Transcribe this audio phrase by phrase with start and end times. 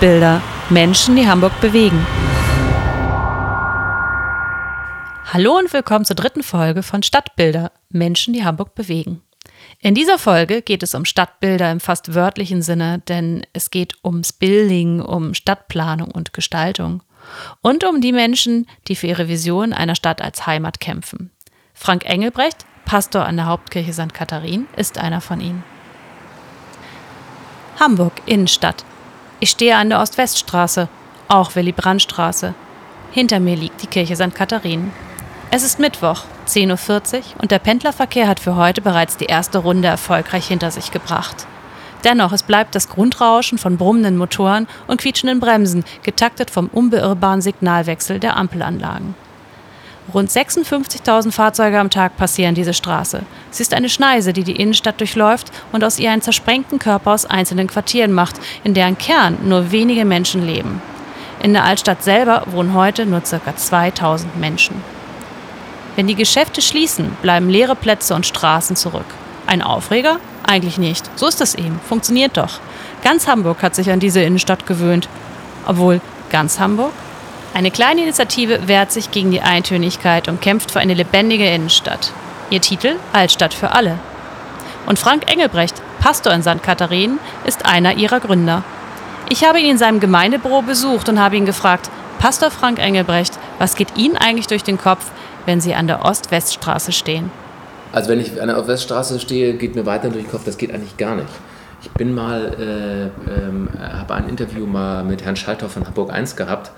[0.00, 0.40] Stadtbilder.
[0.70, 2.06] Menschen, die Hamburg bewegen.
[5.26, 7.70] Hallo und willkommen zur dritten Folge von Stadtbilder.
[7.90, 9.20] Menschen, die Hamburg bewegen.
[9.78, 14.32] In dieser Folge geht es um Stadtbilder im fast wörtlichen Sinne, denn es geht ums
[14.32, 17.02] Building, um Stadtplanung und Gestaltung.
[17.60, 21.30] Und um die Menschen, die für ihre Vision einer Stadt als Heimat kämpfen.
[21.74, 24.14] Frank Engelbrecht, Pastor an der Hauptkirche St.
[24.14, 25.62] Katharin, ist einer von ihnen.
[27.78, 28.86] Hamburg, Innenstadt.
[29.42, 30.88] Ich stehe an der Ost-West-Straße,
[31.28, 32.52] auch Willy-Brandt-Straße.
[33.10, 34.34] Hinter mir liegt die Kirche St.
[34.34, 34.92] Katharin.
[35.50, 39.88] Es ist Mittwoch, 10.40 Uhr und der Pendlerverkehr hat für heute bereits die erste Runde
[39.88, 41.46] erfolgreich hinter sich gebracht.
[42.04, 48.20] Dennoch, es bleibt das Grundrauschen von brummenden Motoren und quietschenden Bremsen, getaktet vom unbeirrbaren Signalwechsel
[48.20, 49.14] der Ampelanlagen.
[50.12, 53.22] Rund 56.000 Fahrzeuge am Tag passieren diese Straße.
[53.50, 57.26] Sie ist eine Schneise, die die Innenstadt durchläuft und aus ihr einen zersprengten Körper aus
[57.26, 60.82] einzelnen Quartieren macht, in deren Kern nur wenige Menschen leben.
[61.42, 63.56] In der Altstadt selber wohnen heute nur ca.
[63.56, 64.82] 2000 Menschen.
[65.96, 69.06] Wenn die Geschäfte schließen, bleiben leere Plätze und Straßen zurück.
[69.46, 70.18] Ein Aufreger?
[70.42, 71.08] Eigentlich nicht.
[71.16, 71.80] So ist es eben.
[71.88, 72.58] Funktioniert doch.
[73.02, 75.08] Ganz Hamburg hat sich an diese Innenstadt gewöhnt.
[75.66, 76.00] Obwohl,
[76.30, 76.92] ganz Hamburg?
[77.52, 82.12] Eine kleine Initiative wehrt sich gegen die Eintönigkeit und kämpft für eine lebendige Innenstadt.
[82.48, 83.98] Ihr Titel Altstadt für alle.
[84.86, 86.62] Und Frank Engelbrecht, Pastor in St.
[86.62, 88.62] Katharinen, ist einer ihrer Gründer.
[89.28, 91.90] Ich habe ihn in seinem Gemeindebüro besucht und habe ihn gefragt,
[92.20, 95.10] Pastor Frank Engelbrecht, was geht Ihnen eigentlich durch den Kopf,
[95.46, 97.30] wenn Sie an der Ost-West-Straße stehen?
[97.92, 100.72] Also wenn ich an der Ost-West-Straße stehe, geht mir weiter durch den Kopf, das geht
[100.72, 101.28] eigentlich gar nicht.
[101.82, 106.36] Ich bin mal, äh, ähm, habe ein Interview mal mit Herrn Schalter von Hamburg 1
[106.36, 106.70] gehabt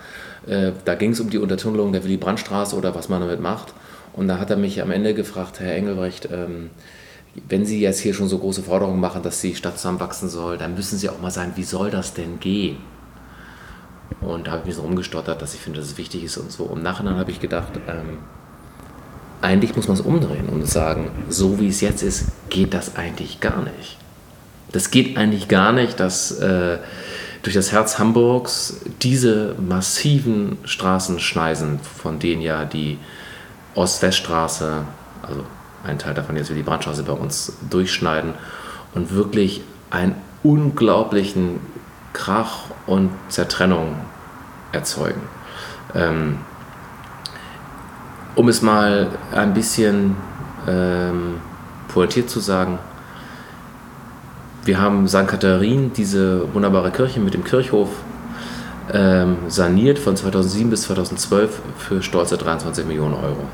[0.47, 3.75] äh, da ging es um die Untertunnelung der Willy-Brandt-Straße oder was man damit macht.
[4.12, 6.70] Und da hat er mich am Ende gefragt, Herr Engelbrecht, ähm,
[7.48, 10.75] wenn Sie jetzt hier schon so große Forderungen machen, dass die Stadt zusammenwachsen soll, dann
[10.75, 12.76] müssen Sie auch mal sagen, wie soll das denn gehen?
[14.20, 16.52] Und da habe ich mich so rumgestottert, dass ich finde, dass es wichtig ist und
[16.52, 16.70] so.
[16.72, 18.19] Im Nachhinein habe ich gedacht, ähm,
[19.41, 23.41] eigentlich muss man es umdrehen und sagen, so wie es jetzt ist, geht das eigentlich
[23.41, 23.97] gar nicht.
[24.70, 26.78] Das geht eigentlich gar nicht, dass äh,
[27.42, 32.98] durch das Herz Hamburgs diese massiven Straßenschneisen, von denen ja die
[33.75, 34.84] Ost-West-Straße,
[35.22, 35.44] also
[35.84, 38.34] ein Teil davon jetzt wie die Brandstraße bei uns durchschneiden
[38.94, 41.60] und wirklich einen unglaublichen
[42.12, 43.97] Krach und Zertrennung
[44.70, 45.22] erzeugen.
[45.94, 46.38] Ähm,
[48.34, 50.16] um es mal ein bisschen
[50.66, 51.41] ähm,
[51.88, 52.78] pointiert zu sagen,
[54.65, 55.27] wir haben St.
[55.27, 57.89] Katharin, diese wunderbare Kirche mit dem Kirchhof,
[58.93, 63.45] ähm, saniert von 2007 bis 2012 für stolze 23 Millionen Euro.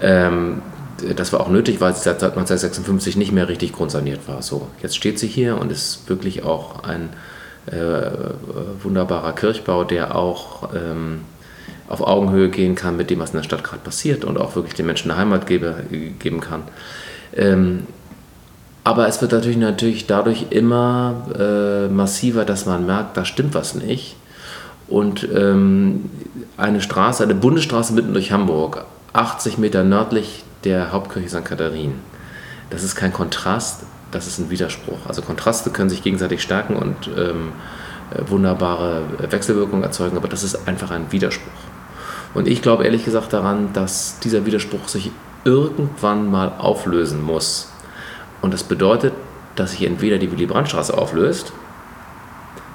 [0.00, 0.62] Ähm,
[1.16, 4.42] das war auch nötig, weil sie seit 1956 nicht mehr richtig grundsaniert war.
[4.42, 7.10] So, jetzt steht sie hier und ist wirklich auch ein
[7.66, 8.10] äh,
[8.82, 11.22] wunderbarer Kirchbau, der auch ähm,
[11.88, 14.74] auf Augenhöhe gehen kann mit dem, was in der Stadt gerade passiert und auch wirklich
[14.74, 15.76] den Menschen eine Heimat gebe,
[16.18, 16.62] geben kann.
[17.34, 17.86] Ähm,
[18.84, 23.74] aber es wird natürlich, natürlich dadurch immer äh, massiver, dass man merkt, da stimmt was
[23.74, 24.16] nicht.
[24.86, 26.10] Und ähm,
[26.58, 28.84] eine Straße, eine Bundesstraße mitten durch Hamburg,
[29.14, 31.44] 80 Meter nördlich der Hauptkirche St.
[31.44, 31.94] Katharin,
[32.68, 35.06] das ist kein Kontrast, das ist ein Widerspruch.
[35.08, 37.52] Also Kontraste können sich gegenseitig stärken und ähm,
[38.10, 41.50] äh, wunderbare Wechselwirkungen erzeugen, aber das ist einfach ein Widerspruch.
[42.34, 45.10] Und ich glaube ehrlich gesagt daran, dass dieser Widerspruch sich
[45.44, 47.68] irgendwann mal auflösen muss.
[48.44, 49.14] Und das bedeutet,
[49.56, 51.54] dass sich entweder die Willy-Brandt-Straße auflöst,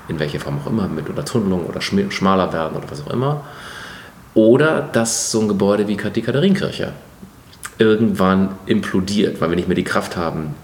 [0.08, 3.42] in welcher Form auch immer, mit Untertunnelung oder schmaler werden oder was auch immer,
[4.34, 6.94] oder dass so ein Gebäude wie die Katharinenkirche
[7.78, 10.56] irgendwann implodiert, weil wir nicht mehr die Kraft haben,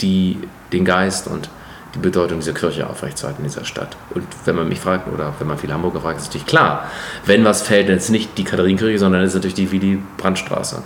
[0.00, 0.38] die
[0.72, 1.48] den Geist und
[1.94, 3.96] die Bedeutung dieser Kirche aufrechtzuerhalten in dieser Stadt.
[4.12, 6.90] Und wenn man mich fragt, oder wenn man viele Hamburger fragt, ist natürlich klar,
[7.26, 10.82] wenn was fällt, dann ist es nicht die Katharinenkirche, sondern es ist natürlich die Willy-Brandt-Straße.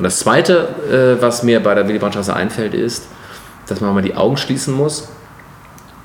[0.00, 3.06] Und das Zweite, äh, was mir bei der Willy Brandt-Straße einfällt, ist,
[3.66, 5.10] dass man mal die Augen schließen muss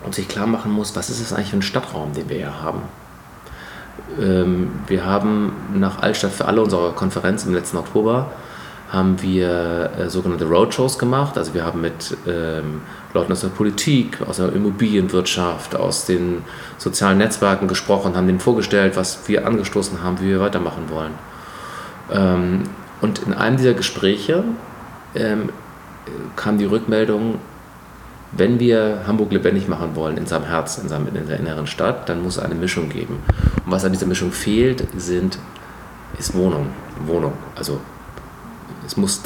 [0.04, 2.62] und sich klar machen muss, was ist das eigentlich für ein Stadtraum, den wir hier
[2.62, 2.82] haben.
[4.20, 8.32] Ähm, wir haben nach Altstadt für alle unserer Konferenz im letzten Oktober
[8.90, 11.38] haben wir äh, sogenannte Roadshows gemacht.
[11.38, 12.82] Also wir haben mit ähm,
[13.14, 16.44] Leuten aus der Politik, aus der Immobilienwirtschaft, aus den
[16.78, 21.14] sozialen Netzwerken gesprochen, haben denen vorgestellt, was wir angestoßen haben, wie wir weitermachen wollen.
[22.12, 22.64] Ähm,
[23.02, 24.44] und in einem dieser Gespräche
[25.16, 25.50] ähm,
[26.36, 27.40] kam die Rückmeldung,
[28.32, 32.10] wenn wir Hamburg lebendig machen wollen in seinem Herz, in, seinem, in der inneren Stadt,
[32.10, 33.20] dann muss es eine Mischung geben.
[33.66, 35.38] Und was an dieser Mischung fehlt, sind,
[36.20, 36.68] ist Wohnung.
[37.06, 37.34] Wohnung.
[37.56, 37.80] Also
[38.86, 39.22] es muss,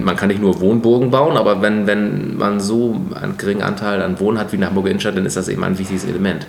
[0.00, 4.18] man kann nicht nur Wohnburgen bauen, aber wenn, wenn man so einen geringen Anteil an
[4.20, 6.46] Wohnen hat wie in der Hamburger Innenstadt, dann ist das eben ein wichtiges Element.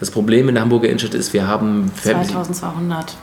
[0.00, 1.90] Das Problem in der Hamburger Innenstadt ist, wir haben...
[2.02, 3.16] 2200,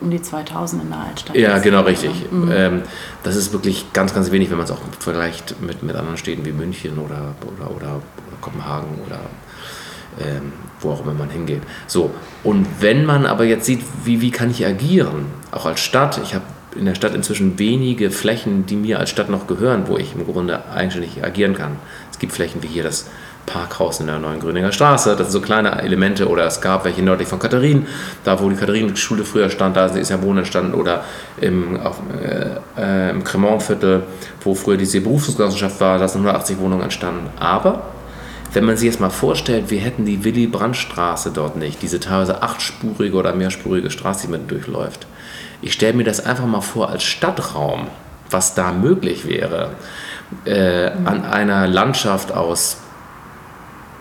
[0.00, 1.36] um die 2000 in der Altstadt.
[1.36, 2.10] Ja, genau, richtig.
[2.30, 2.50] Mhm.
[2.52, 2.82] Ähm,
[3.24, 6.44] das ist wirklich ganz, ganz wenig, wenn man es auch vergleicht mit, mit anderen Städten
[6.44, 8.02] wie München oder, oder, oder, oder
[8.40, 9.20] Kopenhagen oder
[10.20, 11.62] ähm, wo auch immer man hingeht.
[11.86, 12.10] So,
[12.44, 16.34] und wenn man aber jetzt sieht, wie, wie kann ich agieren, auch als Stadt, ich
[16.34, 16.44] habe
[16.76, 20.24] in der Stadt inzwischen wenige Flächen, die mir als Stadt noch gehören, wo ich im
[20.24, 21.76] Grunde eigenständig agieren kann.
[22.12, 23.10] Es gibt Flächen wie hier das
[23.46, 27.02] Parkhaus in der neuen Gröninger Straße, das sind so kleine Elemente, oder es gab welche
[27.02, 27.86] nördlich von Katharin,
[28.24, 31.04] da wo die Katharinenschule früher stand, da ist ja Wohnen entstanden, oder
[31.40, 34.04] im, auf, äh, äh im Cremont-Viertel,
[34.42, 37.28] wo früher diese Berufsgenossenschaft war, da sind 180 Wohnungen entstanden.
[37.38, 37.82] Aber
[38.52, 43.16] wenn man sich jetzt mal vorstellt, wir hätten die Willy-Brandt-Straße dort nicht, diese teilweise achtspurige
[43.16, 45.06] oder mehrspurige Straße, die man durchläuft.
[45.62, 47.88] Ich stelle mir das einfach mal vor als Stadtraum,
[48.28, 49.70] was da möglich wäre,
[50.44, 52.78] äh, an einer Landschaft aus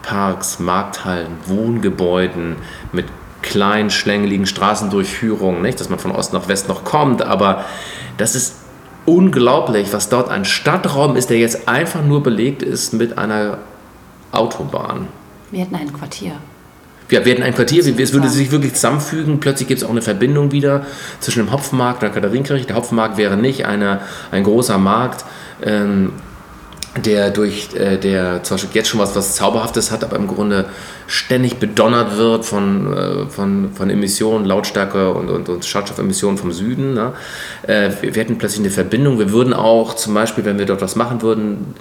[0.09, 2.56] Parks, Markthallen, Wohngebäuden
[2.91, 3.06] mit
[3.44, 7.65] kleinen, schlängeligen Straßendurchführungen, nicht, dass man von Ost nach West noch kommt, aber
[8.17, 8.56] das ist
[9.06, 13.59] unglaublich, was dort ein Stadtraum ist, der jetzt einfach nur belegt ist mit einer
[14.31, 15.07] Autobahn.
[15.51, 16.31] Wir hätten ein Quartier.
[17.12, 19.39] Ja, wir hätten ein Quartier, es würde sich wirklich zusammenfügen.
[19.39, 20.88] Plötzlich gibt es auch eine Verbindung wieder
[21.19, 22.65] zwischen dem Hopfmarkt und der Katharinenkirche.
[22.65, 24.01] Der Hopfmarkt wäre nicht eine,
[24.31, 25.23] ein großer Markt,
[25.63, 26.13] ähm,
[26.97, 30.65] der durch äh, der zum Beispiel jetzt schon was, was Zauberhaftes hat, aber im Grunde
[31.09, 36.94] ständig bedonnert wird von, äh, von, von Emissionen, Lautstärke und, und, und Schadstoffemissionen vom Süden.
[36.94, 37.13] Ne?
[37.63, 39.17] Äh, wir, wir, hätten plötzlich eine Verbindung.
[39.17, 41.73] Wir würden auch zum Beispiel, wenn wir dort was machen würden,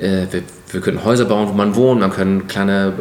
[0.00, 0.42] äh, wir,
[0.72, 2.92] wir können Häuser bauen, wo man wohnt, man könnte kleine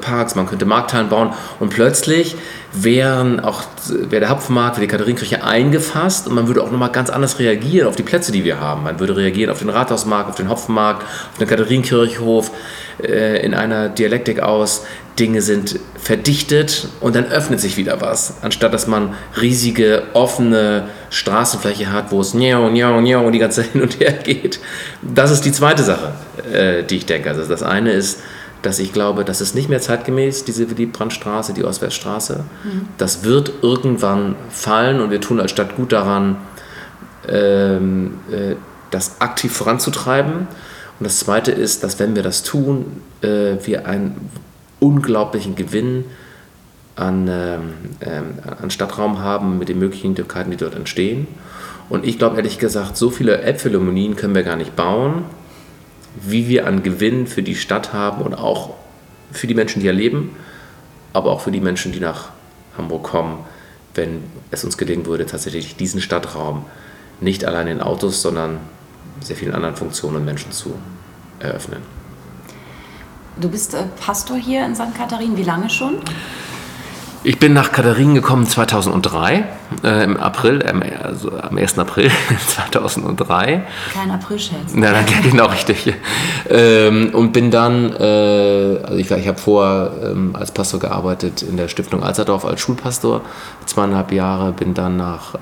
[0.00, 2.36] Parks, man könnte Markthallen bauen und plötzlich
[2.72, 7.10] wären auch, wäre der Hapfmarkt, wäre die Katharinenkirche eingefasst und man würde auch nochmal ganz
[7.10, 8.84] anders reagieren auf die Plätze, die wir haben.
[8.84, 12.50] Man würde reagieren auf den Rathausmarkt, auf den Hopfenmarkt, auf den Katharinenkirchhof
[12.98, 14.86] in einer Dialektik aus,
[15.18, 21.92] Dinge sind verdichtet und dann öffnet sich wieder was, anstatt dass man riesige offene Straßenfläche
[21.92, 24.58] hat, wo es njau, njau, njau die ganze hin und her geht.
[25.02, 26.14] Das ist die zweite Sache,
[26.50, 27.28] äh, die ich denke.
[27.28, 28.20] Also das eine ist,
[28.62, 32.44] dass ich glaube, das ist nicht mehr zeitgemäß, diese Willy-Brandt-Straße, die Ostweststraße.
[32.64, 32.88] Mhm.
[32.96, 36.38] Das wird irgendwann fallen und wir tun als Stadt gut daran,
[37.28, 38.54] ähm, äh,
[38.90, 40.32] das aktiv voranzutreiben.
[40.98, 44.30] Und das Zweite ist, dass wenn wir das tun, äh, wir einen
[44.82, 46.04] unglaublichen Gewinn
[46.96, 48.24] an, ähm, ähm,
[48.60, 51.26] an Stadtraum haben mit den Möglichkeiten, die dort entstehen.
[51.88, 55.24] Und ich glaube ehrlich gesagt, so viele Elbphilharmonien können wir gar nicht bauen,
[56.20, 58.74] wie wir an Gewinn für die Stadt haben und auch
[59.30, 60.36] für die Menschen, die hier leben,
[61.12, 62.30] aber auch für die Menschen, die nach
[62.76, 63.38] Hamburg kommen,
[63.94, 66.64] wenn es uns gelingen würde, tatsächlich diesen Stadtraum
[67.20, 68.58] nicht allein in Autos, sondern
[69.20, 70.74] sehr vielen anderen Funktionen und Menschen zu
[71.38, 72.01] eröffnen.
[73.36, 74.94] Du bist äh, Pastor hier in St.
[74.96, 75.36] Katharin.
[75.36, 75.94] Wie lange schon?
[77.24, 79.44] Ich bin nach Katharin gekommen 2003,
[79.84, 81.78] äh, im April, ähm, also am 1.
[81.78, 82.10] April
[82.48, 83.62] 2003.
[83.94, 84.72] Kein April-Scherz.
[84.74, 85.94] Na, dann genau richtig.
[86.50, 91.56] Ähm, und bin dann, äh, also ich, ich habe vorher ähm, als Pastor gearbeitet in
[91.56, 93.22] der Stiftung Alzerdorf als Schulpastor,
[93.66, 95.38] zweieinhalb Jahre, bin dann nach, äh,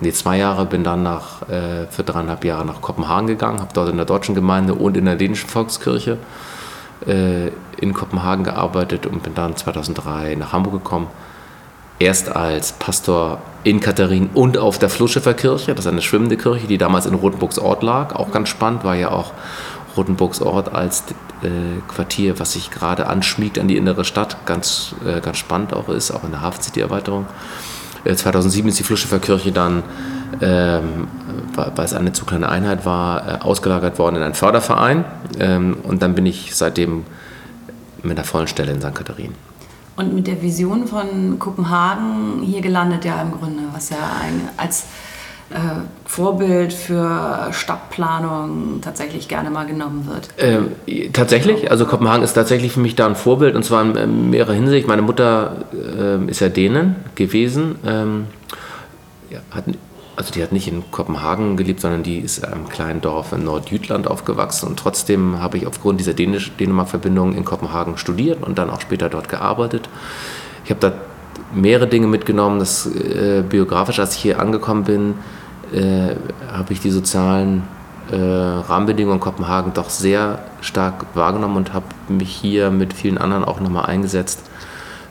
[0.00, 3.90] nee, zwei Jahre, bin dann nach, äh, für dreieinhalb Jahre nach Kopenhagen gegangen, habe dort
[3.90, 6.18] in der deutschen Gemeinde und in der dänischen Volkskirche
[7.06, 7.48] äh,
[7.78, 11.08] in Kopenhagen gearbeitet und bin dann 2003 nach Hamburg gekommen.
[11.98, 16.78] Erst als Pastor in Katharin und auf der Flusschifferkirche, das ist eine schwimmende Kirche, die
[16.78, 18.14] damals in Rotenburgs Ort lag.
[18.14, 19.32] Auch ganz spannend, war ja auch
[19.96, 21.04] Rotenburgs Ort als
[21.42, 25.88] äh, Quartier, was sich gerade anschmiegt an die innere Stadt, ganz, äh, ganz spannend auch
[25.88, 27.26] ist, auch in der Hafen City-Erweiterung.
[28.04, 29.82] 2007 äh, ist die Flusschifferkirche dann,
[30.40, 31.08] ähm,
[31.54, 35.04] weil es eine zu kleine Einheit war, äh, ausgelagert worden in einen Förderverein.
[35.38, 37.04] Ähm, und dann bin ich seitdem
[38.02, 38.94] mit einer vollen Stelle in St.
[38.94, 39.34] Katharin.
[39.96, 44.84] Und mit der Vision von Kopenhagen hier gelandet ja im Grunde, was ja ein, als
[45.50, 45.56] äh,
[46.04, 50.28] Vorbild für Stadtplanung tatsächlich gerne mal genommen wird?
[50.38, 54.52] Ähm, tatsächlich, also Kopenhagen ist tatsächlich für mich da ein Vorbild und zwar in mehrerer
[54.52, 54.86] Hinsicht.
[54.86, 58.26] Meine Mutter äh, ist ja Dänen gewesen, ähm,
[59.50, 59.64] hat,
[60.16, 63.44] also die hat nicht in Kopenhagen gelebt, sondern die ist in einem kleinen Dorf in
[63.44, 68.80] Nordjütland aufgewachsen und trotzdem habe ich aufgrund dieser Dänemark-Verbindung in Kopenhagen studiert und dann auch
[68.80, 69.88] später dort gearbeitet.
[70.64, 70.92] Ich habe da
[71.54, 72.58] mehrere Dinge mitgenommen.
[72.58, 75.14] Das äh, biografisch, als ich hier angekommen bin,
[75.72, 76.16] äh,
[76.50, 77.62] habe ich die sozialen
[78.10, 83.44] äh, Rahmenbedingungen in Kopenhagen doch sehr stark wahrgenommen und habe mich hier mit vielen anderen
[83.44, 84.40] auch nochmal eingesetzt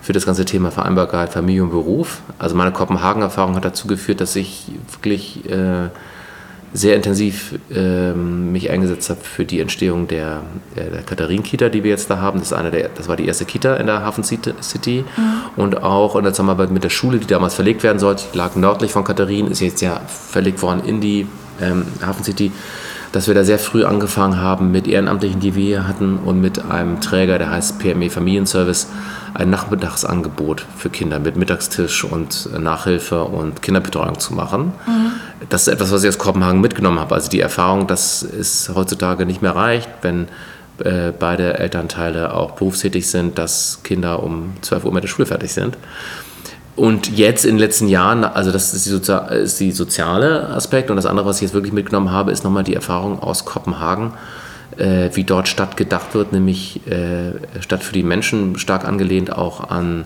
[0.05, 2.21] für das ganze Thema Vereinbarkeit Familie und Beruf.
[2.37, 5.89] Also meine Kopenhagen-Erfahrung hat dazu geführt, dass ich wirklich äh,
[6.73, 10.43] sehr intensiv ähm, mich eingesetzt habe für die Entstehung der,
[10.75, 12.37] der, der Katharin-Kita, die wir jetzt da haben.
[12.37, 15.23] Das, ist eine der, das war die erste Kita in der Hafen City mhm.
[15.55, 18.25] und auch in der Zusammenarbeit mit der Schule, die damals verlegt werden sollte.
[18.31, 21.25] Die lag nördlich von Katharin, ist jetzt ja verlegt worden in die
[21.59, 22.51] ähm, Hafen City
[23.11, 26.65] dass wir da sehr früh angefangen haben mit Ehrenamtlichen, die wir hier hatten und mit
[26.65, 28.87] einem Träger, der heißt PME Familienservice,
[29.35, 34.73] ein Nachmittagsangebot für Kinder mit Mittagstisch und Nachhilfe und Kinderbetreuung zu machen.
[34.87, 35.11] Mhm.
[35.49, 37.13] Das ist etwas, was ich aus Kopenhagen mitgenommen habe.
[37.13, 40.27] Also die Erfahrung, dass es heutzutage nicht mehr reicht, wenn
[40.79, 45.51] äh, beide Elternteile auch berufstätig sind, dass Kinder um 12 Uhr mit der Schule fertig
[45.51, 45.77] sind.
[46.77, 50.89] Und jetzt in den letzten Jahren, also das ist die, Sozi ist die soziale Aspekt
[50.89, 54.11] und das andere, was ich jetzt wirklich mitgenommen habe, ist nochmal die Erfahrung aus Kopenhagen,
[54.77, 59.69] äh, wie dort Stadt gedacht wird, nämlich äh, Stadt für die Menschen, stark angelehnt auch
[59.69, 60.05] an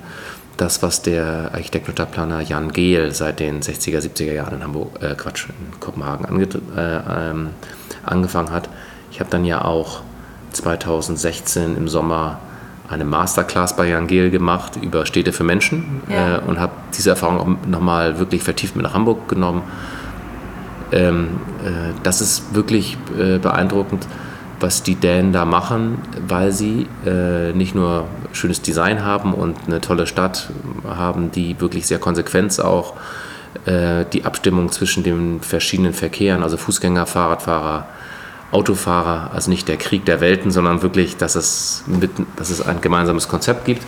[0.58, 5.02] das, was der Architekt und Stadtplaner Jan Gehl seit den 60er, 70er Jahren in Hamburg,
[5.02, 7.50] äh, Quatsch, in Kopenhagen äh, ähm,
[8.04, 8.70] angefangen hat.
[9.12, 10.02] Ich habe dann ja auch
[10.52, 12.40] 2016 im Sommer
[12.90, 16.38] eine Masterclass bei Jan Gehl gemacht über Städte für Menschen ja.
[16.38, 19.62] äh, und habe diese Erfahrung auch nochmal wirklich vertieft mit nach Hamburg genommen.
[20.92, 24.08] Ähm, äh, das ist wirklich äh, beeindruckend,
[24.60, 29.82] was die Dänen da machen, weil sie äh, nicht nur schönes Design haben und eine
[29.82, 30.50] tolle Stadt
[30.88, 32.94] haben, die wirklich sehr konsequent auch
[33.66, 37.88] äh, die Abstimmung zwischen den verschiedenen Verkehren, also Fußgänger, Fahrradfahrer,
[38.52, 42.82] Autofahrer, also nicht der Krieg der Welten, sondern wirklich, dass es, mit, dass es ein
[42.82, 43.84] gemeinsames Konzept gibt.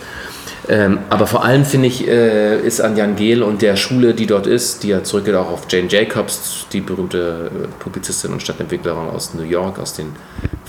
[0.68, 4.26] Ähm, aber vor allem finde ich, äh, ist an Jan Gehl und der Schule, die
[4.26, 9.08] dort ist, die ja zurückgeht auch auf Jane Jacobs, die berühmte äh, Publizistin und Stadtentwicklerin
[9.08, 10.14] aus New York aus den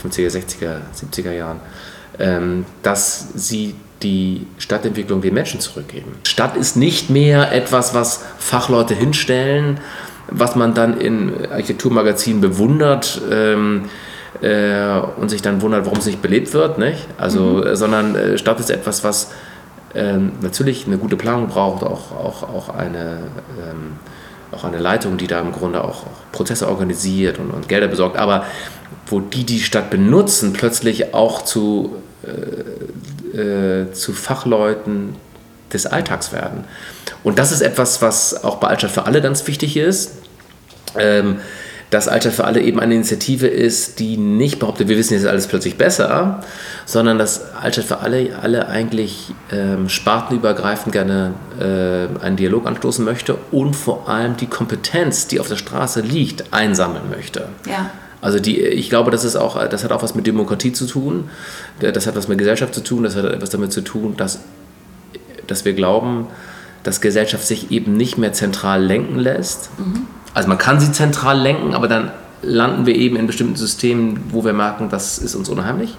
[0.04, 1.60] 50er, 60er, 70er Jahren,
[2.20, 6.12] ähm, dass sie die Stadtentwicklung den Menschen zurückgeben.
[6.24, 9.80] Stadt ist nicht mehr etwas, was Fachleute hinstellen,
[10.28, 13.84] was man dann in Architekturmagazinen bewundert ähm,
[14.42, 16.80] äh, und sich dann wundert, warum es nicht belebt wird.
[16.80, 17.08] Nicht?
[17.18, 17.64] Also, mhm.
[17.64, 19.32] Äh, sondern äh, Stadt ist etwas, was
[19.96, 23.20] ähm, natürlich eine gute Planung braucht, auch, auch, auch, eine,
[23.60, 23.98] ähm,
[24.52, 28.46] auch eine Leitung, die da im Grunde auch, Prozesse organisiert und, und, Gelder besorgt, aber
[29.06, 31.96] wo die die Stadt benutzen, plötzlich auch zu,
[33.34, 35.16] äh, äh, zu Fachleuten
[35.72, 36.64] des Alltags werden.
[37.24, 40.14] Und das ist etwas, was auch bei Altstadt für alle ganz wichtig ist.
[40.98, 41.38] Ähm,
[41.94, 45.46] dass Altstadt für alle eben eine Initiative ist, die nicht behauptet, wir wissen jetzt alles
[45.46, 46.44] plötzlich besser,
[46.86, 53.38] sondern dass Altstadt für alle, alle eigentlich ähm, spartenübergreifend gerne äh, einen Dialog anstoßen möchte
[53.52, 57.50] und vor allem die Kompetenz, die auf der Straße liegt, einsammeln möchte.
[57.70, 57.92] Ja.
[58.22, 61.30] Also die, ich glaube, das, ist auch, das hat auch was mit Demokratie zu tun,
[61.80, 64.40] das hat was mit Gesellschaft zu tun, das hat etwas damit zu tun, dass,
[65.46, 66.28] dass wir glauben,
[66.82, 69.70] dass Gesellschaft sich eben nicht mehr zentral lenken lässt.
[69.78, 70.08] Mhm.
[70.34, 72.12] Also man kann sie zentral lenken, aber dann
[72.42, 75.96] landen wir eben in bestimmten Systemen, wo wir merken, das ist uns unheimlich.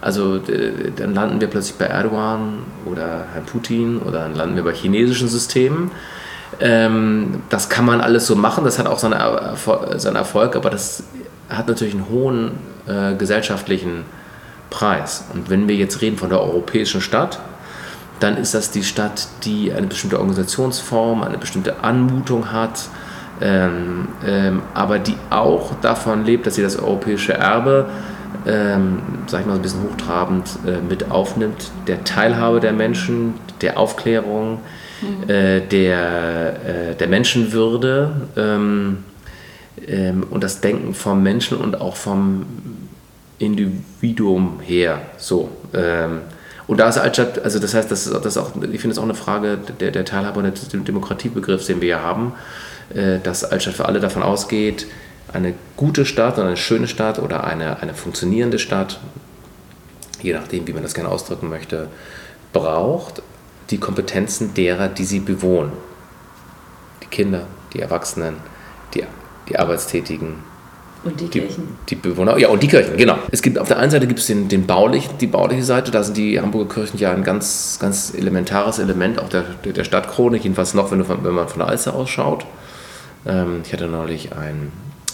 [0.00, 4.74] Also dann landen wir plötzlich bei Erdogan oder Herrn Putin oder dann landen wir bei
[4.74, 5.90] chinesischen Systemen.
[6.60, 9.18] Ähm, das kann man alles so machen, das hat auch seinen,
[9.96, 11.04] seinen Erfolg, aber das
[11.48, 12.52] hat natürlich einen hohen
[12.86, 14.04] äh, gesellschaftlichen
[14.70, 15.24] Preis.
[15.32, 17.40] Und wenn wir jetzt reden von der europäischen Stadt,
[18.20, 22.88] dann ist das die Stadt, die eine bestimmte Organisationsform, eine bestimmte Anmutung hat,
[23.44, 27.90] ähm, ähm, aber die auch davon lebt, dass sie das europäische Erbe,
[28.46, 33.78] ähm, sag ich mal, ein bisschen hochtrabend äh, mit aufnimmt, der Teilhabe der Menschen, der
[33.78, 34.60] Aufklärung,
[35.02, 35.28] mhm.
[35.28, 39.04] äh, der, äh, der Menschenwürde ähm,
[39.86, 42.46] ähm, und das Denken vom Menschen und auch vom
[43.38, 45.02] Individuum her.
[45.18, 45.50] So.
[45.74, 46.20] Ähm,
[46.66, 48.98] und da ist Altstadt, also das heißt, das ist, das ist auch, ich finde es
[48.98, 52.32] auch eine Frage der, der Teilhabe und des Demokratiebegriffs, den wir hier haben,
[53.22, 54.86] dass Altstadt für alle davon ausgeht,
[55.32, 59.00] eine gute Stadt oder eine schöne Stadt oder eine, eine funktionierende Stadt,
[60.22, 61.88] je nachdem, wie man das gerne ausdrücken möchte,
[62.52, 63.22] braucht
[63.70, 65.72] die Kompetenzen derer, die sie bewohnen.
[67.02, 68.36] Die Kinder, die Erwachsenen,
[68.94, 69.04] die,
[69.48, 70.36] die Arbeitstätigen,
[71.04, 71.76] und die, die, Kirchen.
[71.88, 73.18] Die Bewohner, ja, und die Kirchen, genau.
[73.30, 76.02] Es gibt auf der einen Seite gibt es den, den baulich, die bauliche Seite, da
[76.02, 80.74] sind die Hamburger Kirchen ja ein ganz, ganz elementares Element auch der, der Stadtchronik, jedenfalls
[80.74, 82.46] noch, wenn, von, wenn man von der Alster ausschaut.
[83.26, 84.72] Ähm, ich hatte neulich ein.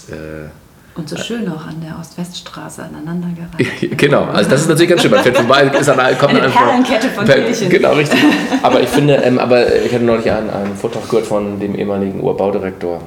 [0.09, 0.49] Äh,
[0.93, 3.97] und so schön auch an der Ost-West-Straße aneinandergereiht.
[3.97, 5.11] genau, also das ist natürlich ganz schön.
[5.11, 7.69] Man fährt vorbei, ist dann, kommt Eine Perlenkette von per, Kirchen.
[7.69, 8.19] Genau, richtig.
[8.61, 12.19] Aber ich finde, ähm, aber ich hatte neulich einen, einen Vortrag gehört von dem ehemaligen
[12.19, 13.01] Urbaudirektor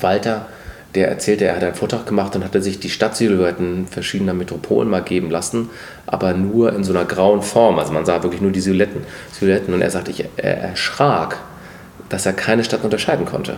[0.00, 0.46] Walter,
[0.98, 5.02] der erzählte, er hat einen Vortrag gemacht und hatte sich die Stadtsilhouetten verschiedener Metropolen mal
[5.02, 5.70] geben lassen,
[6.06, 7.78] aber nur in so einer grauen Form.
[7.78, 9.02] Also man sah wirklich nur die Silhouetten.
[9.30, 9.72] Silhouetten.
[9.72, 11.38] Und er sagte, ich, er erschrak,
[12.08, 13.56] dass er keine Stadt unterscheiden konnte.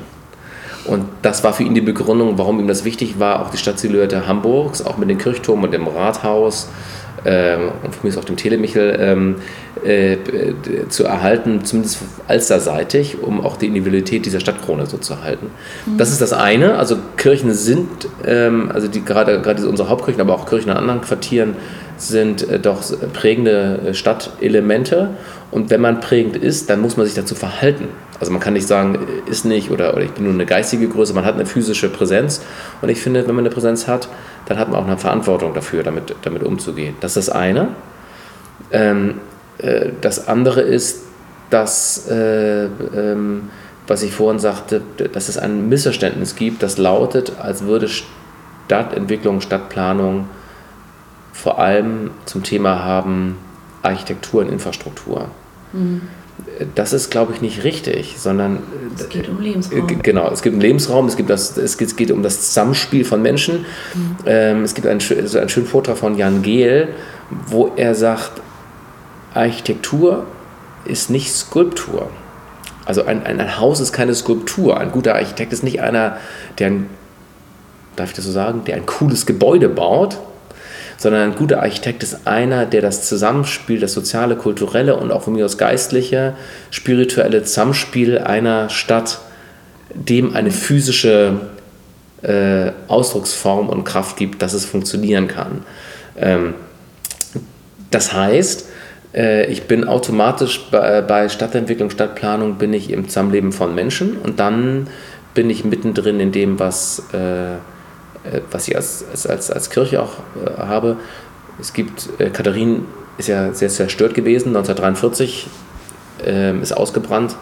[0.85, 4.27] Und das war für ihn die Begründung, warum ihm das wichtig war, auch die Stadtsilhouette
[4.27, 6.69] Hamburgs, auch mit dem Kirchturm und dem Rathaus
[7.25, 9.37] ähm, und von mir ist auf dem Telemichel ähm,
[9.85, 10.17] äh,
[10.89, 11.99] zu erhalten, zumindest
[12.29, 15.47] alsterseitig, um auch die Individualität dieser Stadtkrone so zu erhalten.
[15.87, 15.99] Mhm.
[15.99, 16.79] Das ist das eine.
[16.79, 17.89] Also Kirchen sind,
[18.27, 21.57] ähm, also die, gerade, gerade unsere Hauptkirchen, aber auch Kirchen in anderen Quartieren
[22.01, 25.11] sind äh, doch prägende äh, Stadtelemente.
[25.51, 27.89] Und wenn man prägend ist, dann muss man sich dazu verhalten.
[28.19, 31.15] Also man kann nicht sagen, ist nicht oder, oder ich bin nur eine geistige Größe,
[31.15, 32.43] man hat eine physische Präsenz.
[32.83, 34.09] Und ich finde, wenn man eine Präsenz hat,
[34.47, 36.97] dann hat man auch eine Verantwortung dafür, damit, damit umzugehen.
[37.01, 37.69] Das ist das eine.
[38.73, 39.15] Ähm,
[39.59, 41.03] äh, das andere ist,
[41.51, 43.51] dass, äh, ähm,
[43.87, 47.89] was ich vorhin sagte, dass es ein Missverständnis gibt, das lautet, als würde
[48.69, 50.29] Stadtentwicklung, Stadtplanung
[51.41, 53.37] vor allem zum Thema haben
[53.83, 55.29] Architektur und Infrastruktur.
[55.73, 56.03] Mhm.
[56.75, 58.59] Das ist, glaube ich, nicht richtig, sondern
[58.95, 59.89] es geht um Lebensraum.
[59.89, 63.23] Äh, genau, es gibt einen Lebensraum, es, gibt das, es geht um das Zusammenspiel von
[63.23, 63.61] Menschen.
[63.95, 64.17] Mhm.
[64.27, 66.89] Ähm, es gibt einen, also einen schönen Vortrag von Jan Gehl,
[67.47, 68.33] wo er sagt,
[69.33, 70.27] Architektur
[70.85, 72.11] ist nicht Skulptur.
[72.85, 74.79] Also ein, ein, ein Haus ist keine Skulptur.
[74.79, 76.19] Ein guter Architekt ist nicht einer,
[76.59, 76.91] der ein,
[77.97, 80.19] darf ich das so sagen, der ein cooles Gebäude baut,
[81.01, 85.33] sondern ein guter Architekt ist einer, der das Zusammenspiel, das soziale, kulturelle und auch von
[85.33, 86.35] mir aus geistliche,
[86.71, 89.19] spirituelle Zusammenspiel einer Stadt
[89.95, 91.41] dem eine physische
[92.21, 95.63] äh, Ausdrucksform und Kraft gibt, dass es funktionieren kann.
[96.19, 96.53] Ähm,
[97.91, 98.69] das heißt,
[99.15, 104.89] äh, ich bin automatisch bei, Stadtentwicklung, Stadtplanung, bin ich im Zusammenleben von Menschen und dann
[105.33, 107.57] bin ich mittendrin in dem, was äh,
[108.51, 110.97] was ich als, als, als Kirche auch äh, habe.
[111.61, 112.87] Es gibt, äh, Katharin
[113.19, 115.47] ist ja sehr zerstört gewesen, 1943
[116.25, 117.37] ähm, ist ausgebrannt.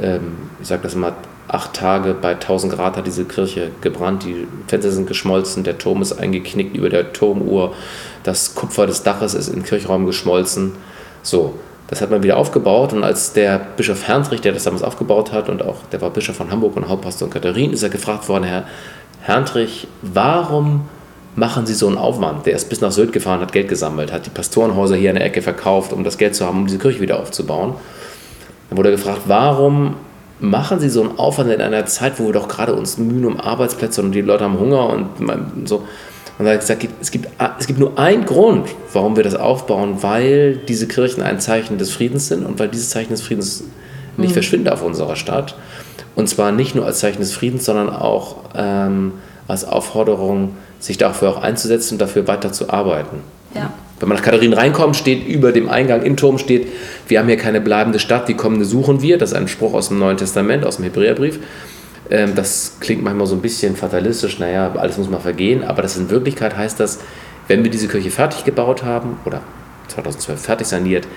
[0.00, 1.14] Ähm, ich sage das immer,
[1.48, 6.02] acht Tage bei 1000 Grad hat diese Kirche gebrannt, die Fenster sind geschmolzen, der Turm
[6.02, 7.74] ist eingeknickt über der Turmuhr,
[8.22, 10.72] das Kupfer des Daches ist im Kirchraum geschmolzen.
[11.22, 11.54] So,
[11.88, 15.48] das hat man wieder aufgebaut und als der Bischof Herntrich, der das damals aufgebaut hat
[15.48, 18.44] und auch der war Bischof von Hamburg und Hauptpastor in Katharin, ist er gefragt worden,
[18.44, 18.64] Herr,
[19.28, 20.88] Herntrich, warum
[21.36, 22.46] machen Sie so einen Aufwand?
[22.46, 25.26] Der ist bis nach Sylt gefahren, hat Geld gesammelt, hat die Pastorenhäuser hier in der
[25.26, 27.74] Ecke verkauft, um das Geld zu haben, um diese Kirche wieder aufzubauen.
[28.70, 29.96] Dann wurde er gefragt, warum
[30.40, 33.38] machen Sie so einen Aufwand in einer Zeit, wo wir doch gerade uns mühen um
[33.38, 35.84] Arbeitsplätze und die Leute haben Hunger und so.
[36.38, 39.98] Und er hat gesagt, es gibt, es gibt nur einen Grund, warum wir das aufbauen,
[40.00, 43.64] weil diese Kirchen ein Zeichen des Friedens sind und weil dieses Zeichen des Friedens
[44.16, 44.32] nicht mhm.
[44.32, 45.54] verschwindet auf unserer Stadt.
[46.14, 49.14] Und zwar nicht nur als Zeichen des Friedens, sondern auch ähm,
[49.46, 53.18] als Aufforderung, sich dafür auch einzusetzen und dafür weiter zu arbeiten.
[53.54, 53.72] Ja.
[53.98, 56.68] Wenn man nach Katharin reinkommt, steht über dem Eingang im Turm steht,
[57.08, 59.18] wir haben hier keine bleibende Stadt, die kommende suchen wir.
[59.18, 61.40] Das ist ein Spruch aus dem Neuen Testament, aus dem Hebräerbrief.
[62.10, 65.96] Ähm, das klingt manchmal so ein bisschen fatalistisch, naja, alles muss mal vergehen, aber das
[65.96, 67.00] in Wirklichkeit heißt das,
[67.48, 69.40] wenn wir diese Kirche fertig gebaut haben oder
[69.88, 71.08] 2012 fertig saniert,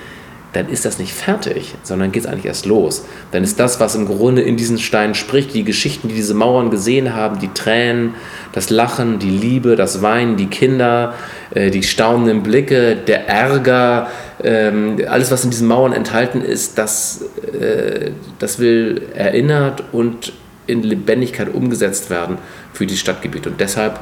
[0.53, 3.05] dann ist das nicht fertig, sondern geht es eigentlich erst los.
[3.31, 6.69] Dann ist das, was im Grunde in diesen Steinen spricht, die Geschichten, die diese Mauern
[6.69, 8.15] gesehen haben, die Tränen,
[8.51, 11.13] das Lachen, die Liebe, das Weinen, die Kinder,
[11.51, 14.09] äh, die staunenden Blicke, der Ärger,
[14.43, 17.23] ähm, alles, was in diesen Mauern enthalten ist, das,
[17.59, 20.33] äh, das will erinnert und
[20.67, 22.37] in Lebendigkeit umgesetzt werden
[22.73, 23.49] für die Stadtgebiete.
[23.49, 23.99] Und deshalb,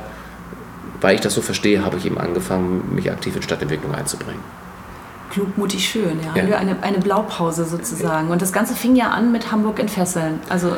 [0.99, 4.41] weil ich das so verstehe, habe ich eben angefangen, mich aktiv in Stadtentwicklung einzubringen.
[5.29, 6.43] Klug, mutig, schön, ja.
[6.43, 6.57] ja.
[6.57, 8.29] Eine, eine Blaupause sozusagen.
[8.29, 10.39] Und das Ganze fing ja an mit Hamburg in Fesseln.
[10.49, 10.75] Also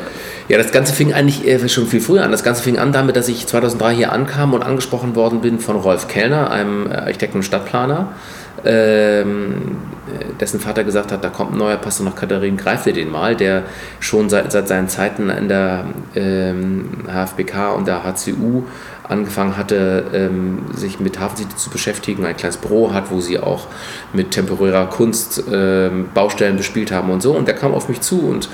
[0.48, 2.30] ja, das Ganze fing eigentlich schon viel früher an.
[2.30, 5.76] Das Ganze fing an damit, dass ich 2003 hier ankam und angesprochen worden bin von
[5.76, 8.08] Rolf Kellner, einem Architekten und Stadtplaner,
[8.64, 9.76] ähm,
[10.40, 13.34] dessen Vater gesagt hat, da kommt ein neuer Pastor nach Katharin, greift ihr den mal,
[13.34, 13.64] der
[14.00, 18.64] schon seit, seit seinen Zeiten in der ähm, HFBK und der HCU
[19.12, 23.68] angefangen hatte, ähm, sich mit Hafencity zu beschäftigen, ein kleines Büro hat, wo sie auch
[24.12, 27.32] mit temporärer Kunst ähm, Baustellen bespielt haben und so.
[27.32, 28.48] Und der kam auf mich zu und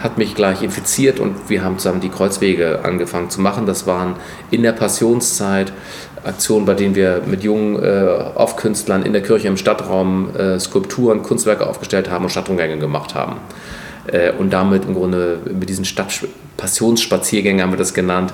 [0.00, 3.66] hat mich gleich infiziert und wir haben zusammen die Kreuzwege angefangen zu machen.
[3.66, 4.16] Das waren
[4.50, 5.72] in der Passionszeit
[6.24, 11.22] Aktionen, bei denen wir mit jungen äh, Off-Künstlern in der Kirche im Stadtraum äh, Skulpturen,
[11.22, 13.36] Kunstwerke aufgestellt haben und Stadtrundgänge gemacht haben.
[14.06, 18.32] Äh, und damit im Grunde mit diesen Stadtpassionsspaziergängen haben wir das genannt,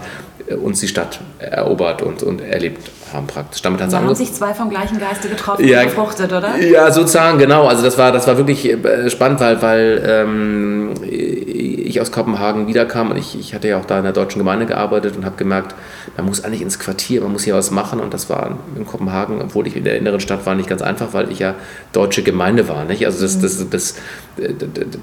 [0.57, 3.63] uns die Stadt erobert und, und erlebt haben praktisch.
[3.63, 6.57] Damit da haben sich zwei vom gleichen Geiste getroffen ja, und befruchtet, oder?
[6.59, 7.67] Ja, sozusagen, genau.
[7.67, 13.11] Also das war, das war wirklich äh, spannend, weil, weil ähm, ich aus Kopenhagen wiederkam
[13.11, 15.75] und ich, ich hatte ja auch da in der deutschen Gemeinde gearbeitet und habe gemerkt,
[16.17, 19.41] man muss eigentlich ins Quartier, man muss hier was machen und das war in Kopenhagen,
[19.43, 21.55] obwohl ich in der inneren Stadt war, nicht ganz einfach, weil ich ja
[21.93, 22.85] deutsche Gemeinde war.
[22.85, 23.05] Nicht?
[23.07, 23.97] Also das, das, das,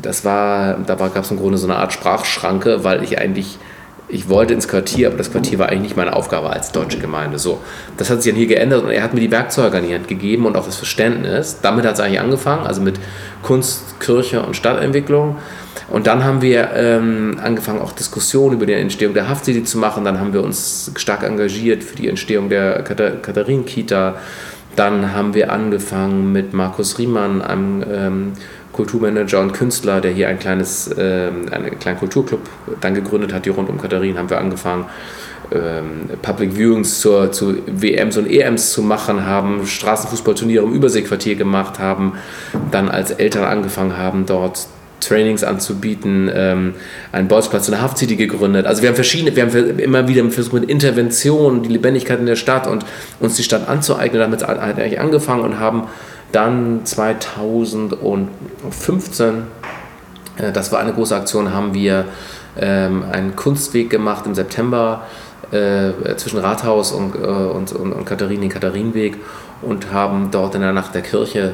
[0.01, 3.57] das war, da gab es im Grunde so eine Art Sprachschranke, weil ich eigentlich
[4.09, 7.39] ich wollte ins Quartier, aber das Quartier war eigentlich nicht meine Aufgabe als deutsche Gemeinde.
[7.39, 7.59] So,
[7.97, 10.07] das hat sich dann hier geändert und er hat mir die Werkzeuge an die Hand
[10.07, 11.59] gegeben und auch das Verständnis.
[11.61, 12.99] Damit hat es eigentlich angefangen, also mit
[13.43, 15.37] Kunst, Kirche und Stadtentwicklung.
[15.89, 20.05] Und dann haben wir ähm, angefangen, auch Diskussionen über die Entstehung der Haftcity zu machen.
[20.05, 24.15] Dann haben wir uns stark engagiert für die Entstehung der Katharin-Kita.
[24.75, 28.33] Dann haben wir angefangen mit Markus Riemann, einem ähm,
[28.77, 32.39] Kulturmanager und Künstler, der hier ein kleines, ähm, einen kleinen Kulturclub
[32.79, 34.85] dann gegründet hat, die rund um Katharin, haben wir angefangen,
[35.51, 41.79] ähm, Public Viewings zur, zu WMs und EMs zu machen, haben Straßenfußballturniere im Überseequartier gemacht,
[41.79, 42.13] haben
[42.71, 44.67] dann als Eltern angefangen haben, dort
[44.99, 46.73] Trainings anzubieten, ähm,
[47.11, 48.65] einen Bolzplatz in der Haft City gegründet.
[48.65, 52.35] Also wir haben verschiedene, wir haben immer wieder versucht mit Intervention, die Lebendigkeit in der
[52.35, 52.85] Stadt und
[53.19, 55.83] uns die Stadt anzueignen, damit eigentlich angefangen und haben
[56.31, 59.43] dann 2015,
[60.37, 62.05] äh, das war eine große Aktion, haben wir
[62.59, 65.05] ähm, einen Kunstweg gemacht im September
[65.51, 69.17] äh, zwischen Rathaus und, äh, und, und, und Katharin, den Katharinenweg
[69.61, 71.53] und haben dort in der Nacht der Kirche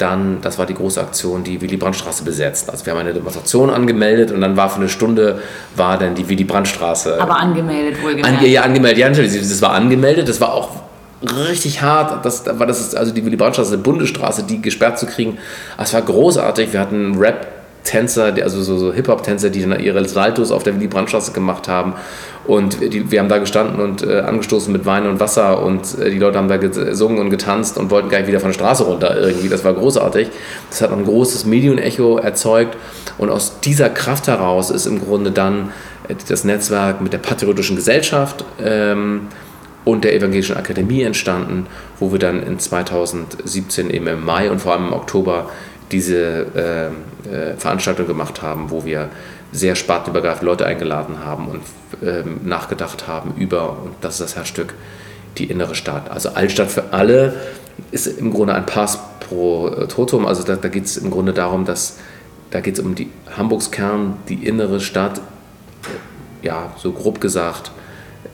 [0.00, 2.70] dann, das war die große Aktion, die Willy-Brandt-Straße besetzt.
[2.70, 5.40] Also wir haben eine Demonstration angemeldet und dann war für eine Stunde
[5.76, 7.20] war dann die Willy-Brandt-Straße.
[7.20, 8.38] Aber angemeldet wohlgemerkt.
[8.38, 10.70] Ange, ja, angemeldet, ja natürlich, das war angemeldet, das war auch
[11.22, 12.24] richtig hart.
[12.24, 15.38] Das, war das ist also die Willy Brandt-Straße, Bundesstraße, die gesperrt zu kriegen.
[15.76, 16.72] Das war großartig.
[16.72, 21.32] Wir hatten Rap-Tänzer, also so, so Hip-Hop-Tänzer, die dann ihre Saltos auf der Willy Brandt-Straße
[21.32, 21.94] gemacht haben.
[22.46, 26.10] Und die, wir haben da gestanden und äh, angestoßen mit Wein und Wasser und äh,
[26.10, 28.84] die Leute haben da gesungen und getanzt und wollten gar nicht wieder von der Straße
[28.84, 29.48] runter irgendwie.
[29.48, 30.30] Das war großartig.
[30.70, 32.76] Das hat ein großes Medienecho erzeugt
[33.18, 35.72] und aus dieser Kraft heraus ist im Grunde dann
[36.08, 39.28] äh, das Netzwerk mit der Patriotischen Gesellschaft ähm,
[39.84, 41.66] und der Evangelischen Akademie entstanden,
[41.98, 45.50] wo wir dann in 2017 eben im Mai und vor allem im Oktober
[45.90, 46.86] diese äh,
[47.28, 49.08] äh, Veranstaltung gemacht haben, wo wir
[49.52, 51.62] sehr spartenübergreifend Leute eingeladen haben und
[52.06, 54.74] äh, nachgedacht haben über, und das ist das Herzstück,
[55.38, 56.10] die innere Stadt.
[56.10, 57.34] Also Altstadt für alle
[57.90, 60.26] ist im Grunde ein Pass pro Totum.
[60.26, 61.98] Also da, da geht es im Grunde darum, dass
[62.50, 65.20] da geht es um die Hamburgs Kern, die innere Stadt,
[66.42, 67.70] ja, so grob gesagt,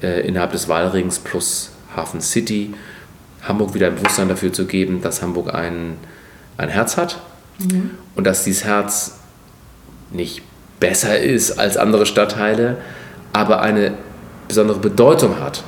[0.07, 2.75] äh, innerhalb des Wahlrings plus Hafen City
[3.43, 5.97] Hamburg wieder ein Bewusstsein dafür zu geben, dass Hamburg ein,
[6.57, 7.21] ein Herz hat
[7.59, 7.91] mhm.
[8.15, 9.19] und dass dieses Herz
[10.11, 10.43] nicht
[10.81, 12.79] besser ist als andere Stadtteile,
[13.33, 13.95] aber eine
[14.49, 15.63] besondere Bedeutung hat.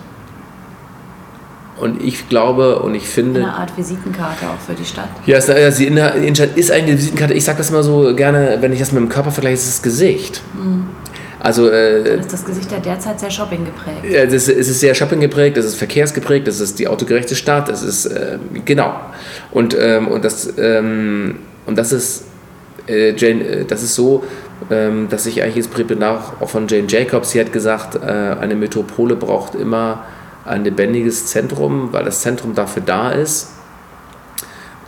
[1.80, 3.40] Und ich glaube und ich finde.
[3.40, 5.08] Eine Art Visitenkarte auch für die Stadt.
[5.26, 7.34] Ja, also die Innenstadt ist eine Visitenkarte.
[7.34, 9.82] Ich sage das immer so gerne, wenn ich das mit dem Körper vergleiche, ist das
[9.82, 10.42] Gesicht.
[10.54, 10.86] Mhm.
[11.40, 14.04] Also, äh, ist das Gesicht ja derzeit sehr shopping geprägt.
[14.10, 17.82] Ja, es ist sehr shopping geprägt, es ist verkehrsgeprägt, es ist die autogerechte Stadt, es
[17.82, 18.94] ist, äh, genau.
[19.52, 22.24] Und, ähm, und, das, ähm, und das ist,
[22.88, 24.24] äh, Jane, äh, das ist so,
[24.70, 28.56] ähm, dass ich eigentlich jetzt nach auch von Jane Jacobs, sie hat gesagt, äh, eine
[28.56, 30.04] Metropole braucht immer
[30.44, 33.50] ein lebendiges Zentrum, weil das Zentrum dafür da ist,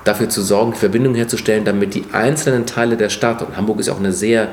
[0.05, 3.99] dafür zu sorgen, Verbindungen herzustellen, damit die einzelnen Teile der Stadt, und Hamburg ist auch
[3.99, 4.49] eine sehr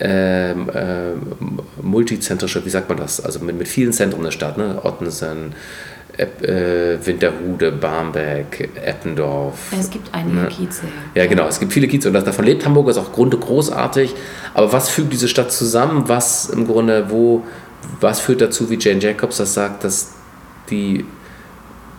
[0.00, 4.80] ähm, äh, multizentrische, wie sagt man das, also mit, mit vielen Zentren der Stadt, ne?
[4.82, 5.54] Ottensen,
[6.16, 9.72] äh, Winterhude, Barmbek, Eppendorf.
[9.78, 10.48] Es gibt einige ne?
[10.48, 10.82] Kieze.
[11.14, 14.14] Ja, genau, es gibt viele Kieze und davon lebt Hamburg, ist auch Grunde großartig.
[14.54, 16.04] Aber was fügt diese Stadt zusammen?
[16.06, 17.42] Was im Grunde, wo,
[18.00, 20.12] was führt dazu, wie Jane Jacobs das sagt, dass
[20.70, 21.04] die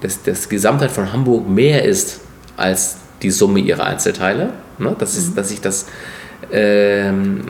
[0.02, 2.22] dass das Gesamtheit von Hamburg mehr ist
[2.58, 4.54] als die Summe ihrer Einzelteile?
[4.78, 4.96] Ne?
[5.00, 5.36] Das ist, mhm.
[5.36, 5.88] dass sich das
[6.52, 7.42] ähm,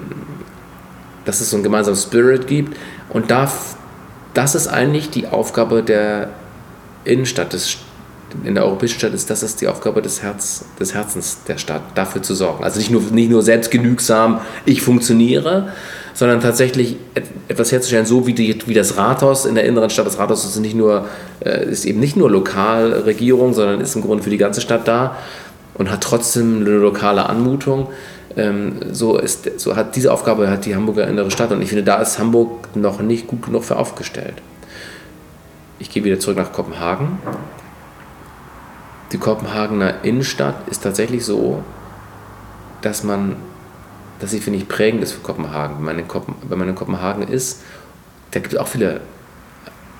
[1.25, 2.77] dass es so einen gemeinsamen Spirit gibt.
[3.09, 3.51] Und da,
[4.33, 6.29] das ist eigentlich die Aufgabe der
[7.03, 7.77] Innenstadt, des,
[8.43, 11.81] in der europäischen Stadt ist das ist die Aufgabe des, Herz, des Herzens der Stadt,
[11.95, 12.63] dafür zu sorgen.
[12.63, 15.69] Also nicht nur, nicht nur selbstgenügsam, ich funktioniere,
[16.13, 16.95] sondern tatsächlich
[17.47, 20.07] etwas herzustellen, so wie, die, wie das Rathaus in der inneren Stadt.
[20.07, 21.07] Das Rathaus ist, nicht nur,
[21.41, 25.17] äh, ist eben nicht nur Lokalregierung, sondern ist im Grunde für die ganze Stadt da
[25.73, 27.87] und hat trotzdem eine lokale Anmutung.
[28.37, 31.83] Ähm, so, ist, so hat diese Aufgabe hat die Hamburger innere Stadt und ich finde,
[31.83, 34.41] da ist Hamburg noch nicht gut genug für aufgestellt.
[35.79, 37.19] Ich gehe wieder zurück nach Kopenhagen.
[39.11, 41.63] Die Kopenhagener Innenstadt ist tatsächlich so,
[42.81, 43.37] dass man,
[44.19, 45.77] dass sie, finde ich, prägend ist für Kopenhagen.
[45.77, 47.61] Wenn man in, Kopen, wenn man in Kopenhagen ist,
[48.31, 49.01] da gibt es auch viele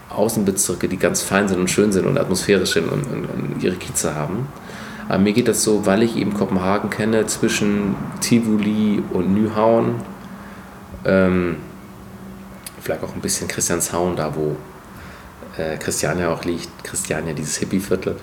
[0.09, 3.75] Außenbezirke, die ganz fein sind und schön sind und atmosphärisch sind und, und, und ihre
[3.75, 4.47] Kieze haben.
[5.07, 10.01] Aber mir geht das so, weil ich eben Kopenhagen kenne, zwischen Tivoli und Nyhavn,
[11.05, 11.57] ähm,
[12.81, 14.55] vielleicht auch ein bisschen Christianshavn, da wo
[15.57, 18.17] äh, Christiania auch liegt, Christiania, dieses Hippieviertel.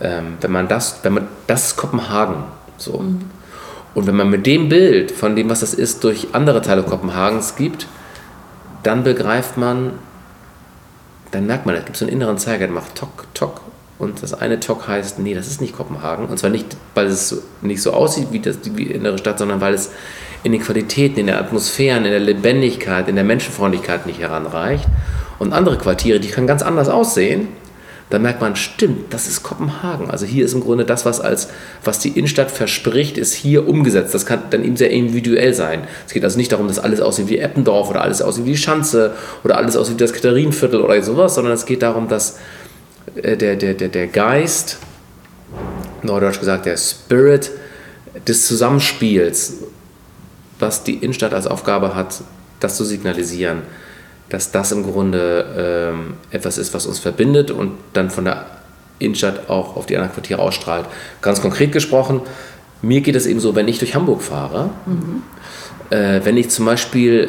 [0.00, 2.44] Ähm, wenn man das, wenn man, das ist Kopenhagen,
[2.76, 2.98] so.
[2.98, 3.22] Mhm.
[3.94, 7.56] Und wenn man mit dem Bild von dem, was das ist, durch andere Teile Kopenhagens
[7.56, 7.86] gibt,
[8.82, 9.92] dann begreift man,
[11.30, 13.60] dann merkt man, da gibt es so einen inneren Zeiger, der macht Tok, Tok.
[13.98, 16.26] Und das eine Tok heißt, nee, das ist nicht Kopenhagen.
[16.26, 19.74] Und zwar nicht, weil es nicht so aussieht wie, das, die innere Stadt, sondern weil
[19.74, 19.90] es
[20.42, 24.86] in den Qualitäten, in der Atmosphäre, in der Lebendigkeit, in der Menschenfreundlichkeit nicht heranreicht.
[25.38, 27.48] Und andere Quartiere, die können ganz anders aussehen,
[28.12, 30.10] da merkt man, stimmt, das ist Kopenhagen.
[30.10, 31.48] Also hier ist im Grunde das, was, als,
[31.82, 34.12] was die Innenstadt verspricht, ist hier umgesetzt.
[34.12, 35.84] Das kann dann eben sehr individuell sein.
[36.06, 38.58] Es geht also nicht darum, dass alles aussieht wie Eppendorf oder alles aussieht wie die
[38.58, 42.38] Schanze oder alles aussieht wie das Katharinenviertel oder sowas, sondern es geht darum, dass
[43.14, 44.78] der, der, der, der Geist,
[46.02, 47.50] neudeutsch gesagt der Spirit
[48.26, 49.58] des Zusammenspiels,
[50.58, 52.22] was die Innenstadt als Aufgabe hat,
[52.60, 53.62] das zu signalisieren
[54.32, 58.46] dass das im Grunde ähm, etwas ist, was uns verbindet und dann von der
[58.98, 60.86] Innenstadt auch auf die anderen Quartiere ausstrahlt.
[61.20, 62.22] Ganz konkret gesprochen,
[62.80, 65.22] mir geht es eben so, wenn ich durch Hamburg fahre, mhm.
[65.90, 67.28] äh, wenn ich zum Beispiel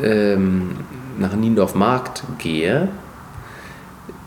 [0.00, 0.76] ähm,
[1.18, 2.88] nach Niendorf Markt gehe,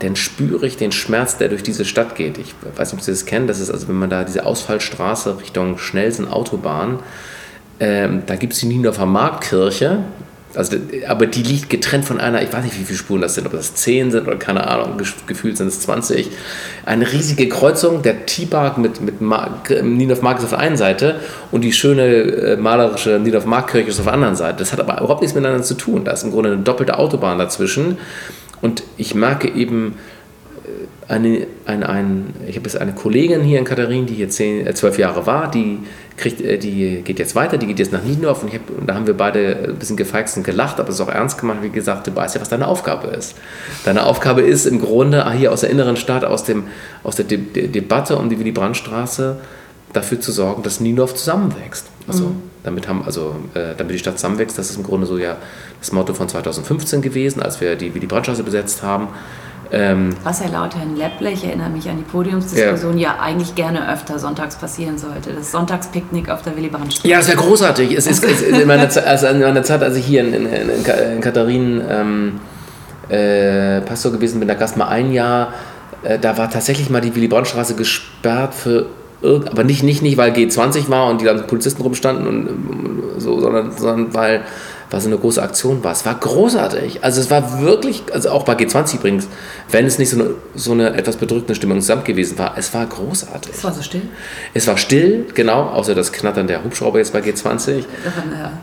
[0.00, 2.38] dann spüre ich den Schmerz, der durch diese Stadt geht.
[2.38, 5.40] Ich weiß nicht, ob Sie das kennen, das ist also, wenn man da diese Ausfallstraße
[5.40, 7.00] Richtung Schnellsen Autobahn,
[7.80, 10.04] ähm, da gibt es die Niendorfer Marktkirche,
[10.54, 13.46] also, aber die liegt getrennt von einer, ich weiß nicht, wie viele Spuren das sind,
[13.46, 16.30] ob das 10 sind oder keine Ahnung, gefühlt sind es 20.
[16.86, 21.16] Eine riesige Kreuzung, der T-Park mit, mit Niendorf Mark ist auf der einen Seite
[21.52, 24.58] und die schöne äh, malerische Niendorf Mark Kirche ist auf der anderen Seite.
[24.58, 26.04] Das hat aber überhaupt nichts miteinander zu tun.
[26.04, 27.98] Da ist im Grunde eine doppelte Autobahn dazwischen.
[28.60, 29.96] Und ich merke eben,
[30.64, 34.66] äh, eine, ein, ein, ich habe jetzt eine Kollegin hier in Katharin, die hier zehn,
[34.66, 35.78] äh, zwölf Jahre war, die
[36.16, 38.94] kriegt, äh, die geht jetzt weiter, die geht jetzt nach Niendorf und, hab, und da
[38.94, 41.70] haben wir beide ein bisschen gefeixt und gelacht, aber es ist auch ernst gemacht, wie
[41.70, 43.36] gesagt, du weißt ja, was deine Aufgabe ist.
[43.84, 46.64] Deine Aufgabe ist im Grunde ah, hier aus der inneren Stadt, aus, dem,
[47.02, 49.36] aus der De De Debatte um die Willy-Brandt-Straße
[49.92, 51.86] dafür zu sorgen, dass Niendorf zusammenwächst.
[52.06, 52.42] Also, mhm.
[52.64, 55.36] Damit, haben, also, äh, damit die Stadt zusammenwächst, das ist im Grunde so ja
[55.80, 59.08] das Motto von 2015 gewesen, als wir die Willy-Brandt-Straße besetzt haben.
[59.70, 63.14] Ähm, Was ja laut Herrn Lepple, ich erinnere mich an die Podiumsdiskussion, ja.
[63.16, 63.20] ja.
[63.20, 65.32] eigentlich gerne öfter sonntags passieren sollte.
[65.32, 67.92] Das Sonntagspicknick auf der Willy Brandt Ja, das wäre großartig.
[67.92, 70.70] Es ist, es, in, meiner Zeit, also in, meiner Zeit, als ich hier in, in,
[70.70, 72.40] in Katharin ähm,
[73.10, 75.52] äh, Pastor gewesen bin, da gab es mal ein Jahr,
[76.02, 78.86] äh, da war tatsächlich mal die Willy Brandt Straße gesperrt für
[79.22, 83.72] aber nicht, nicht, nicht, weil G20 war und die ganzen Polizisten rumstanden und so, sondern,
[83.76, 84.42] sondern weil
[84.90, 85.92] was eine große Aktion war.
[85.92, 87.04] Es war großartig.
[87.04, 89.28] Also es war wirklich, also auch bei G20 übrigens,
[89.70, 92.86] wenn es nicht so eine, so eine etwas bedrückende Stimmung insgesamt gewesen war, es war
[92.86, 93.52] großartig.
[93.54, 94.02] Es war so still?
[94.54, 97.78] Es war still, genau, außer das Knattern der Hubschrauber jetzt bei G20.
[97.78, 97.84] Ja.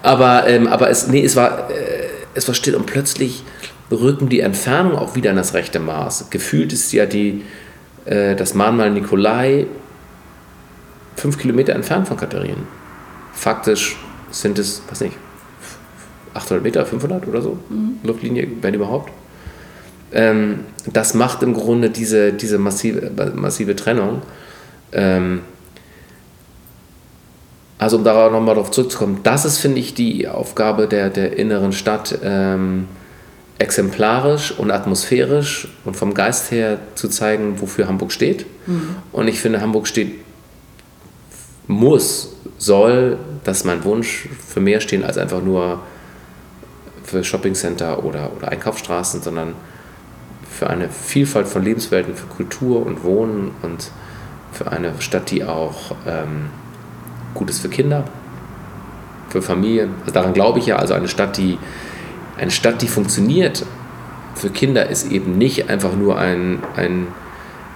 [0.02, 3.44] Aber, ähm, aber es, nee, es, war, äh, es war still und plötzlich
[3.92, 6.32] rücken die Entfernung auch wieder in das rechte Maß.
[6.32, 7.44] Gefühlt ist ja die,
[8.06, 9.68] äh, das Mahnmal Nikolai
[11.16, 12.68] fünf Kilometer entfernt von Katharinen.
[13.34, 13.98] Faktisch
[14.32, 15.18] sind es, was nicht,
[16.34, 18.00] 800 Meter, 500 oder so, mhm.
[18.04, 19.12] Luftlinie, wenn überhaupt.
[20.12, 24.22] Ähm, das macht im Grunde diese, diese massive, massive Trennung.
[24.92, 25.42] Ähm,
[27.78, 31.74] also um darauf nochmal darauf zurückzukommen, das ist, finde ich, die Aufgabe der, der inneren
[31.74, 32.88] Stadt, ähm,
[33.58, 38.46] exemplarisch und atmosphärisch und vom Geist her zu zeigen, wofür Hamburg steht.
[38.68, 38.96] Mhm.
[39.12, 40.14] Und ich finde, Hamburg steht,
[41.68, 45.80] muss, soll, das ist mein Wunsch, für mehr stehen als einfach nur
[47.04, 49.54] für Shoppingcenter oder, oder Einkaufsstraßen, sondern
[50.50, 53.92] für eine Vielfalt von Lebenswelten, für Kultur und Wohnen und
[54.52, 56.50] für eine Stadt, die auch ähm,
[57.34, 58.06] gut ist für Kinder,
[59.30, 59.96] für Familien.
[60.02, 60.78] Also daran glaube ich ja.
[60.78, 61.58] Also eine Stadt, die
[62.38, 63.66] eine Stadt, die funktioniert
[64.36, 67.08] für Kinder, ist eben nicht einfach nur ein, ein,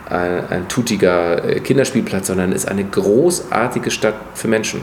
[0.09, 4.81] ein, ein tutiger äh, Kinderspielplatz, sondern ist eine großartige Stadt für Menschen.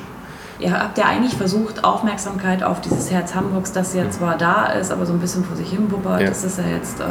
[0.58, 4.90] Ihr habt ja eigentlich versucht, Aufmerksamkeit auf dieses Herz Hamburgs, das ja zwar da ist,
[4.90, 6.22] aber so ein bisschen vor sich hin bubbert.
[6.22, 6.28] Ja.
[6.28, 7.04] Das ist ja jetzt äh,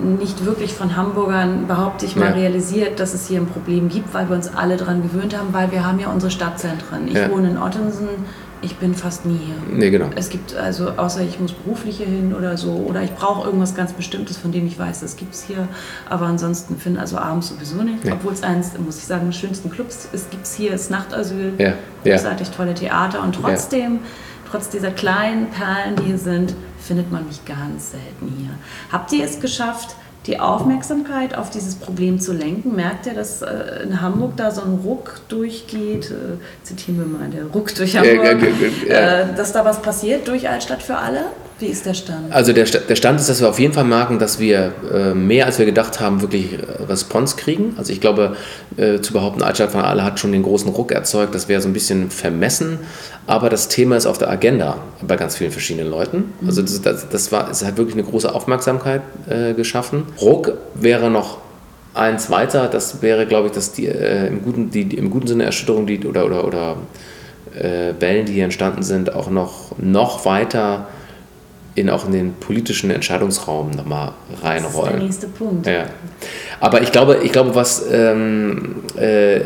[0.00, 2.34] nicht wirklich von Hamburgern, behaupte ich mal, ja.
[2.34, 5.70] realisiert, dass es hier ein Problem gibt, weil wir uns alle daran gewöhnt haben, weil
[5.70, 7.08] wir haben ja unsere Stadtzentren.
[7.08, 7.30] Ich ja.
[7.30, 8.08] wohne in Ottensen,
[8.62, 9.54] ich bin fast nie hier.
[9.76, 10.10] Nee, genau.
[10.14, 13.74] Es gibt also, außer ich muss beruflich hier hin oder so, oder ich brauche irgendwas
[13.74, 15.68] ganz Bestimmtes, von dem ich weiß, das gibt es hier.
[16.08, 18.04] Aber ansonsten finde also abends sowieso nicht.
[18.04, 18.14] Ja.
[18.14, 21.54] Obwohl es eines, muss ich sagen, des schönsten Clubs ist, gibt es hier, das Nachtasyl.
[21.58, 21.74] Ja.
[22.04, 23.22] Großartig tolle Theater.
[23.22, 23.98] Und trotzdem,
[24.48, 28.50] trotz dieser kleinen Perlen, die hier sind, findet man mich ganz selten hier.
[28.90, 32.76] Habt ihr es geschafft, die Aufmerksamkeit auf dieses Problem zu lenken.
[32.76, 36.10] Merkt ihr, dass äh, in Hamburg da so ein Ruck durchgeht?
[36.10, 38.42] Äh, zitieren wir mal, der Ruck durch Hamburg.
[38.88, 41.24] Äh, dass da was passiert durch Altstadt für alle?
[41.62, 42.32] Wie ist der Stand?
[42.32, 45.46] Also der, der Stand ist, dass wir auf jeden Fall merken, dass wir äh, mehr
[45.46, 47.74] als wir gedacht haben, wirklich Response kriegen.
[47.78, 48.36] Also ich glaube,
[48.76, 51.68] äh, zu behaupten, Altstadt von Aale hat schon den großen Ruck erzeugt, das wäre so
[51.68, 52.80] ein bisschen vermessen.
[53.28, 56.32] Aber das Thema ist auf der Agenda bei ganz vielen verschiedenen Leuten.
[56.40, 56.48] Mhm.
[56.48, 60.02] Also das, das, das war, es hat wirklich eine große Aufmerksamkeit äh, geschaffen.
[60.20, 61.38] Ruck wäre noch
[61.94, 65.44] eins weiter, das wäre, glaube ich, dass die, äh, im, guten, die, im guten Sinne
[65.44, 66.76] Erschütterung die, oder, oder, oder
[67.54, 70.88] äh, Wellen, die hier entstanden sind, auch noch, noch weiter
[71.74, 75.00] in auch in den politischen Entscheidungsraum nochmal reinrollen.
[75.06, 75.66] Das ist der nächste Punkt.
[75.66, 75.86] Ja.
[76.60, 79.40] Aber ich glaube, ich glaube, was ähm, äh,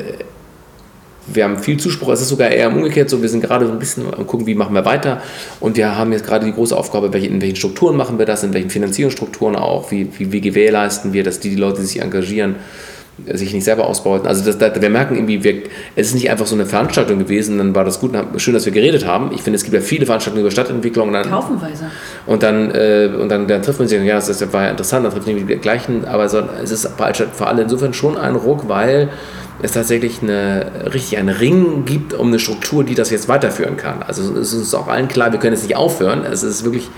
[1.26, 3.78] wir haben viel Zuspruch, es ist sogar eher umgekehrt so, wir sind gerade so ein
[3.78, 5.20] bisschen am gucken, wie machen wir weiter
[5.60, 8.54] und wir haben jetzt gerade die große Aufgabe, in welchen Strukturen machen wir das, in
[8.54, 12.56] welchen Finanzierungsstrukturen auch, wie, wie, wie gewährleisten wir, dass die, die Leute, die sich engagieren,
[13.32, 14.26] sich nicht selber ausbeuten.
[14.26, 15.62] Also das, das, wir merken irgendwie, wir,
[15.94, 18.72] es ist nicht einfach so eine Veranstaltung gewesen, dann war das gut, schön, dass wir
[18.72, 19.30] geredet haben.
[19.34, 21.08] Ich finde, es gibt ja viele Veranstaltungen über Stadtentwicklung.
[21.08, 21.86] Und dann, Haufenweise.
[22.26, 25.12] Und dann, äh, und dann, dann trifft man sich, ja, das war ja interessant, dann
[25.12, 28.34] trifft man die gleichen, aber so, es ist bei Altstadt für alle insofern schon ein
[28.34, 29.08] Ruck, weil
[29.62, 34.02] es tatsächlich eine, richtig einen Ring gibt um eine Struktur, die das jetzt weiterführen kann.
[34.02, 36.24] Also es ist uns auch allen klar, wir können jetzt nicht aufhören.
[36.30, 36.90] Es ist wirklich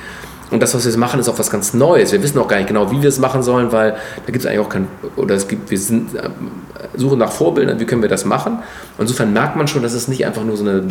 [0.51, 2.13] und das, was wir jetzt machen, ist auch was ganz Neues.
[2.13, 4.47] Wir wissen auch gar nicht genau, wie wir es machen sollen, weil da gibt es
[4.47, 6.31] eigentlich auch kein, oder es gibt, wir sind, äh,
[6.97, 8.59] suchen nach Vorbildern, wie können wir das machen.
[8.99, 10.83] insofern merkt man schon, dass es nicht einfach nur so eine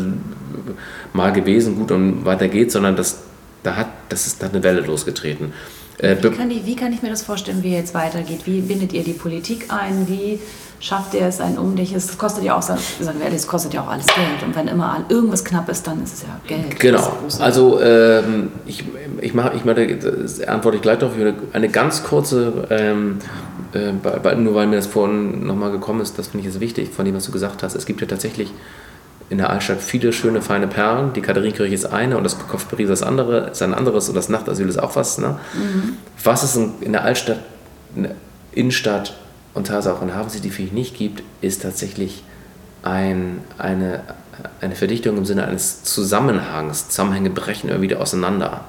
[1.13, 3.19] mal gewesen, gut und weiter geht, sondern dass
[3.63, 5.53] da hat, das ist, da hat eine Welle losgetreten.
[5.97, 8.41] Äh, wie, kann die, wie kann ich mir das vorstellen, wie jetzt weitergeht?
[8.45, 10.07] Wie bindet ihr die Politik ein?
[10.07, 10.39] Wie
[10.79, 12.07] schafft er es ein Umdichtes.
[12.07, 14.43] Das kostet ja auch, sagen wir ehrlich, das kostet ja auch alles Geld.
[14.45, 16.79] Und wenn immer irgendwas knapp ist, dann ist es ja Geld.
[16.79, 17.17] Genau.
[17.39, 18.83] Also ähm, ich,
[19.21, 21.15] ich mache, ich mache, das antworte ich gleich darauf.
[21.53, 23.19] Eine ganz kurze, ähm,
[23.73, 27.05] äh, nur weil mir das vorhin nochmal gekommen ist, das finde ich jetzt wichtig, von
[27.05, 27.75] dem, was du gesagt hast.
[27.75, 28.53] Es gibt ja tatsächlich
[29.29, 31.11] in der Altstadt viele schöne, feine Perlen.
[31.13, 34.69] Die Katharinenkirche ist eine und das Kopfparis das andere, ist ein anderes und das Nachtasyl
[34.69, 35.17] ist auch was.
[35.17, 35.39] Ne?
[35.53, 35.97] Mhm.
[36.23, 37.39] Was ist in der Altstadt,
[37.95, 38.15] in der
[38.53, 39.15] Innenstadt
[39.57, 42.23] und Tatsache auch in Hafen City für nicht gibt, ist tatsächlich
[42.83, 44.03] ein, eine,
[44.61, 46.89] eine Verdichtung im Sinne eines Zusammenhangs.
[46.89, 48.65] Zusammenhänge brechen immer wieder auseinander.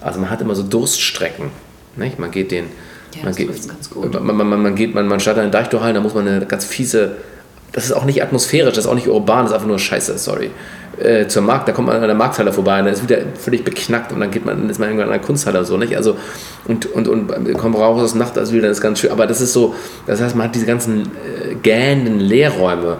[0.00, 1.50] Also man hat immer so Durststrecken.
[1.96, 2.18] Nicht?
[2.18, 2.66] Man geht den.
[3.14, 3.48] Ja, man, geht,
[3.94, 7.16] man, man, man, geht, man, man startet einen Deich da muss man eine ganz fiese.
[7.72, 10.18] Das ist auch nicht atmosphärisch, das ist auch nicht urban, das ist einfach nur Scheiße,
[10.18, 10.50] sorry
[11.00, 13.64] äh, zur Markt, da kommt man an der Markthalle vorbei und dann ist wieder völlig
[13.64, 15.96] beknackt und dann geht man, ist man irgendwann an der Kunsthalle so, nicht?
[15.96, 16.16] Also,
[16.66, 19.52] und, und, und kommt raus aus Nacht, wieder, das ist ganz schön, aber das ist
[19.52, 19.74] so,
[20.06, 22.98] das heißt, man hat diese ganzen äh, gähnenden Leerräume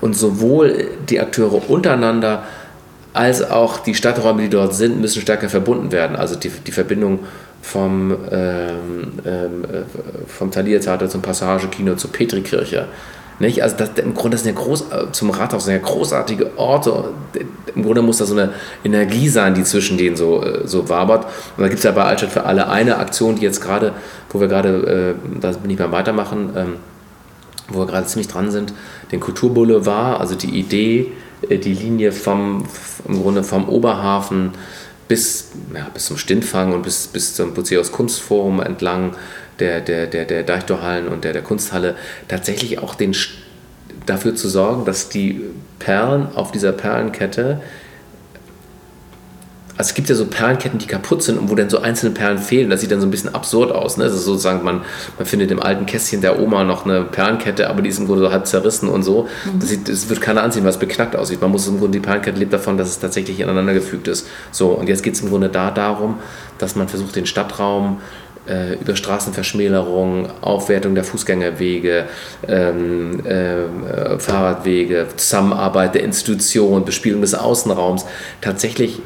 [0.00, 2.44] und sowohl die Akteure untereinander
[3.12, 6.16] als auch die Stadträume, die dort sind, müssen stärker verbunden werden.
[6.16, 7.20] Also die, die Verbindung
[7.62, 12.88] vom, ähm, ähm, äh, vom Thalia-Theater zum Passagekino zur Petrikirche
[13.38, 13.62] nicht?
[13.62, 17.10] Also das, im Grunde sind ja groß, äh, zum Rathaus sind ja großartige Orte.
[17.74, 18.52] Im Grunde muss da so eine
[18.84, 21.24] Energie sein, die zwischen denen so, äh, so wabert.
[21.56, 23.92] Und da gibt es ja bei Altstadt für alle eine Aktion, die jetzt gerade,
[24.30, 26.76] wo wir gerade, äh, da bin ich beim Weitermachen, ähm,
[27.68, 28.72] wo wir gerade ziemlich dran sind,
[29.10, 31.12] den Kulturboulevard, also die Idee,
[31.48, 32.64] äh, die Linie vom,
[33.08, 34.52] im Grunde vom Oberhafen
[35.08, 39.14] bis, ja, bis zum Stintfang und bis, bis zum Buceus Kunstforum entlang
[39.58, 41.94] der, der, der, der Deichtorhallen und der, der Kunsthalle
[42.28, 43.14] tatsächlich auch den,
[44.06, 45.42] dafür zu sorgen, dass die
[45.78, 47.60] Perlen auf dieser Perlenkette
[49.76, 52.38] also es gibt ja so Perlenketten, die kaputt sind und wo dann so einzelne Perlen
[52.38, 52.70] fehlen.
[52.70, 53.96] Das sieht dann so ein bisschen absurd aus.
[53.96, 54.04] Ne?
[54.04, 54.82] Also sozusagen, man,
[55.18, 58.22] man findet im alten Kästchen der Oma noch eine Perlenkette, aber die ist im Grunde
[58.22, 59.28] so halb zerrissen und so.
[59.44, 59.58] Mhm.
[59.58, 61.40] Das, sieht, das wird keiner anziehen, weil es beknackt aussieht.
[61.40, 64.28] Man muss im Grunde, die Perlenkette lebt davon, dass es tatsächlich ineinander gefügt ist.
[64.52, 66.20] So, und jetzt geht es im Grunde da darum,
[66.58, 68.00] dass man versucht, den Stadtraum
[68.48, 72.06] äh, über Straßenverschmälerung, Aufwertung der Fußgängerwege,
[72.46, 78.04] ähm, äh, Fahrradwege, Zusammenarbeit der Institutionen, Bespielung des Außenraums.
[78.40, 79.00] Tatsächlich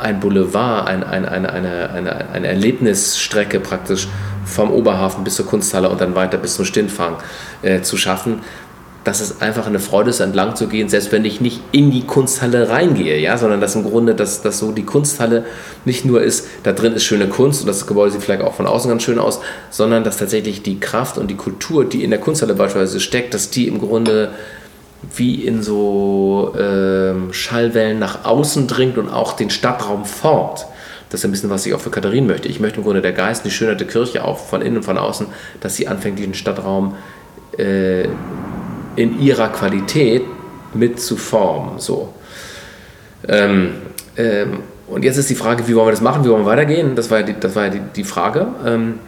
[0.00, 4.08] ein Boulevard, ein, ein, eine, eine, eine, eine Erlebnisstrecke praktisch
[4.44, 7.16] vom Oberhafen bis zur Kunsthalle und dann weiter bis zum Stintfang
[7.62, 8.40] äh, zu schaffen,
[9.04, 12.04] dass es einfach eine Freude ist, entlang zu gehen, selbst wenn ich nicht in die
[12.04, 15.44] Kunsthalle reingehe, ja, sondern dass im Grunde, dass, dass so die Kunsthalle
[15.84, 18.66] nicht nur ist, da drin ist schöne Kunst und das Gebäude sieht vielleicht auch von
[18.66, 22.20] außen ganz schön aus, sondern dass tatsächlich die Kraft und die Kultur, die in der
[22.20, 24.32] Kunsthalle beispielsweise steckt, dass die im Grunde
[25.16, 30.66] wie in so äh, Schallwellen nach außen dringt und auch den Stadtraum formt.
[31.08, 32.48] Das ist ein bisschen, was ich auch für Katharin möchte.
[32.48, 34.98] Ich möchte im Grunde der Geist, die Schönheit der Kirche auch von innen und von
[34.98, 35.26] außen,
[35.60, 36.94] dass sie anfängt, diesen Stadtraum
[37.56, 38.08] äh,
[38.96, 40.22] in ihrer Qualität
[40.74, 41.78] mit zu formen.
[41.78, 42.14] So.
[43.28, 43.72] Ähm,
[44.16, 46.96] ähm, und jetzt ist die Frage, wie wollen wir das machen, wie wollen wir weitergehen?
[46.96, 48.48] Das war ja die, das war ja die, die Frage.
[48.66, 48.98] Ähm,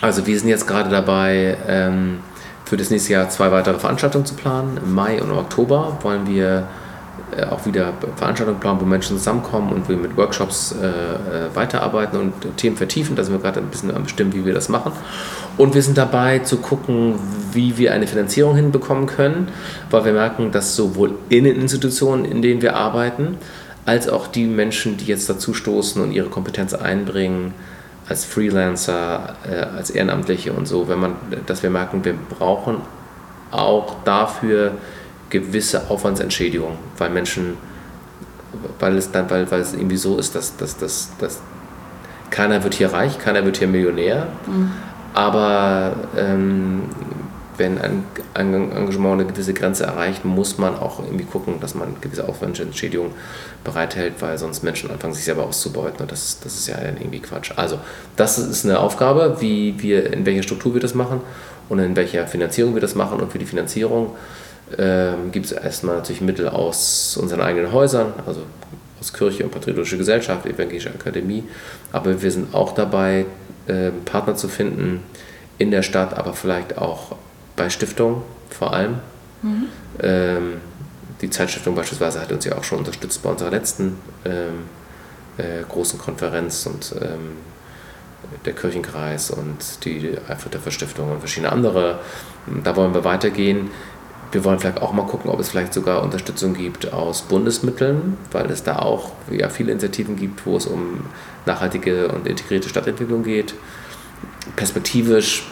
[0.00, 2.18] also wir sind jetzt gerade dabei, ähm,
[2.64, 4.80] für das nächste Jahr zwei weitere Veranstaltungen zu planen.
[4.82, 6.66] Im Mai und im Oktober wollen wir
[7.50, 12.56] auch wieder Veranstaltungen planen, wo Menschen zusammenkommen und wir mit Workshops äh, äh weiterarbeiten und
[12.56, 13.16] Themen vertiefen.
[13.16, 14.92] Da sind wir gerade ein bisschen am Bestimmen, wie wir das machen.
[15.56, 17.18] Und wir sind dabei zu gucken,
[17.52, 19.48] wie wir eine Finanzierung hinbekommen können,
[19.90, 23.36] weil wir merken, dass sowohl in den Institutionen, in denen wir arbeiten,
[23.84, 27.54] als auch die Menschen, die jetzt dazu stoßen und ihre Kompetenz einbringen,
[28.08, 31.16] als Freelancer, äh, als Ehrenamtliche und so, wenn man,
[31.46, 32.78] dass wir merken, wir brauchen
[33.50, 34.72] auch dafür
[35.32, 37.56] gewisse Aufwandsentschädigung, weil Menschen,
[38.78, 41.40] weil es dann, weil, weil es irgendwie so ist, dass, dass, dass, dass
[42.30, 44.70] keiner wird hier reich, keiner wird hier Millionär, mhm.
[45.14, 46.82] aber ähm,
[47.56, 48.04] wenn ein,
[48.34, 53.12] Engagement eine gewisse Grenze erreicht, muss man auch irgendwie gucken, dass man gewisse Aufwandsentschädigung
[53.62, 56.00] bereithält, weil sonst Menschen anfangen, sich selber auszubeuten.
[56.00, 57.52] Und das, das ist ja irgendwie Quatsch.
[57.56, 57.78] Also,
[58.16, 61.20] das ist eine Aufgabe, wie wir, in welcher Struktur wir das machen
[61.68, 63.20] und in welcher Finanzierung wir das machen.
[63.20, 64.12] Und für die Finanzierung
[64.78, 68.42] ähm, gibt es erstmal natürlich Mittel aus unseren eigenen Häusern, also
[69.00, 71.44] aus Kirche und Patriotische Gesellschaft, Evangelische Akademie.
[71.92, 73.26] Aber wir sind auch dabei,
[73.66, 75.02] äh, Partner zu finden
[75.58, 77.16] in der Stadt, aber vielleicht auch
[77.56, 78.98] bei Stiftungen vor allem.
[79.42, 79.64] Mhm.
[80.00, 80.52] Ähm,
[81.20, 84.64] die Zeitstiftung beispielsweise hat uns ja auch schon unterstützt bei unserer letzten ähm,
[85.38, 87.36] äh, großen Konferenz und ähm,
[88.44, 92.00] der Kirchenkreis und die Eifelter Stiftung und verschiedene andere.
[92.64, 93.70] Da wollen wir weitergehen.
[94.32, 98.50] Wir wollen vielleicht auch mal gucken, ob es vielleicht sogar Unterstützung gibt aus Bundesmitteln, weil
[98.50, 101.04] es da auch ja, viele Initiativen gibt, wo es um
[101.46, 103.54] nachhaltige und integrierte Stadtentwicklung geht.
[104.56, 105.44] Perspektivisch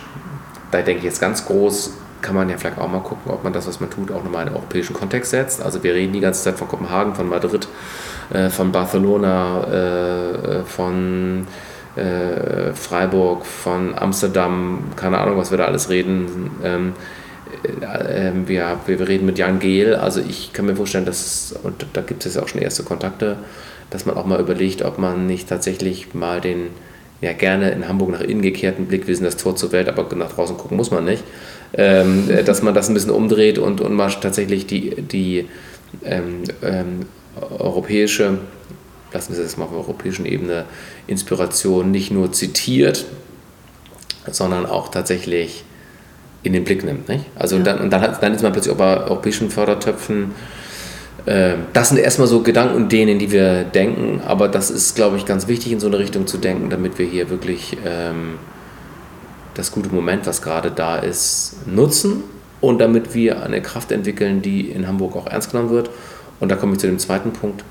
[0.71, 3.53] da denke ich jetzt ganz groß, kann man ja vielleicht auch mal gucken, ob man
[3.53, 5.63] das, was man tut, auch nochmal in den europäischen Kontext setzt.
[5.63, 7.67] Also wir reden die ganze Zeit von Kopenhagen, von Madrid,
[8.33, 11.47] äh, von Barcelona, äh, von
[11.97, 16.51] äh, Freiburg, von Amsterdam, keine Ahnung, was wir da alles reden.
[16.63, 16.93] Ähm,
[17.65, 21.87] äh, ähm, wir, wir reden mit Jan Gehl, also ich kann mir vorstellen, dass, und
[21.93, 23.37] da gibt es auch schon erste Kontakte,
[23.91, 26.69] dass man auch mal überlegt, ob man nicht tatsächlich mal den
[27.21, 30.15] ja gerne in Hamburg nach innen gekehrten Blick, wir sind das Tor zur Welt, aber
[30.17, 31.23] nach draußen gucken muss man nicht,
[31.75, 35.49] ähm, äh, dass man das ein bisschen umdreht und, und mal tatsächlich die, die
[36.05, 37.07] ähm, ähm,
[37.59, 38.39] europäische,
[39.13, 40.65] lassen wir es mal auf europäischen Ebene,
[41.07, 43.05] Inspiration nicht nur zitiert,
[44.31, 45.65] sondern auch tatsächlich
[46.43, 47.09] in den Blick nimmt.
[47.09, 47.25] Nicht?
[47.37, 47.63] Also ja.
[47.63, 50.33] dann, und dann, hat, dann ist man plötzlich auch bei europäischen Fördertöpfen
[51.27, 55.17] ähm, das sind erstmal so Gedanken und denen, die wir denken, aber das ist, glaube
[55.17, 58.39] ich, ganz wichtig in so eine Richtung zu denken, damit wir hier wirklich ähm,
[59.55, 62.25] das gute Moment, was gerade da ist, nutzen
[62.61, 65.91] und damit wir eine Kraft entwickeln, die in Hamburg auch ernst genommen wird.
[66.39, 67.65] Und da komme ich zu dem zweiten Punkt.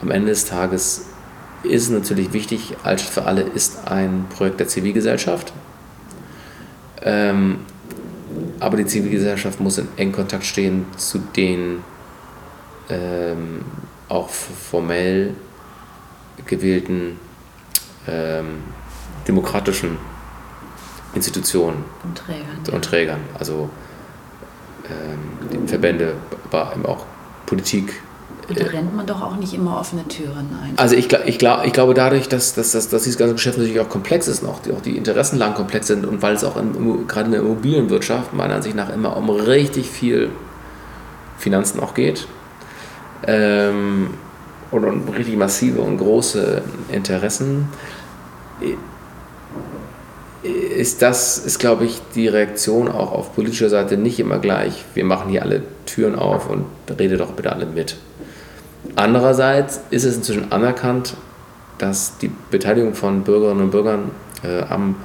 [0.00, 1.06] Am Ende des Tages
[1.62, 5.52] ist es natürlich wichtig, Altstadt für alle ist ein Projekt der Zivilgesellschaft.
[7.02, 7.58] Ähm,
[8.60, 11.82] aber die Zivilgesellschaft muss in engen Kontakt stehen zu den
[12.88, 13.64] ähm,
[14.08, 15.34] auch formell
[16.46, 17.18] gewählten
[18.06, 18.62] ähm,
[19.26, 19.98] demokratischen
[21.14, 22.74] Institutionen und Trägern.
[22.74, 22.84] Und.
[22.84, 23.70] Trägern also
[24.84, 26.14] ähm, Verbände,
[26.50, 27.04] aber eben auch
[27.46, 28.02] Politik.
[28.50, 30.72] Und da rennt man doch auch nicht immer offene Türen ein.
[30.76, 33.80] Also ich, ich, glaub, ich glaube dadurch, dass, dass, dass, dass dieses ganze Geschäft natürlich
[33.80, 36.56] auch komplex ist, und auch die, auch die Interessenlagen komplex sind und weil es auch
[36.56, 40.30] in, gerade in der Immobilienwirtschaft meiner Ansicht nach immer um richtig viel
[41.38, 42.26] Finanzen auch geht,
[43.26, 44.10] ähm,
[44.72, 47.68] oder richtig massive und große Interessen,
[50.42, 54.84] ist das, ist glaube ich, die Reaktion auch auf politischer Seite nicht immer gleich.
[54.94, 56.64] Wir machen hier alle Türen auf und
[56.98, 57.96] rede doch bitte alle mit.
[58.96, 61.14] Andererseits ist es inzwischen anerkannt,
[61.78, 64.10] dass die Beteiligung von Bürgerinnen und Bürgern
[64.42, 64.96] äh, am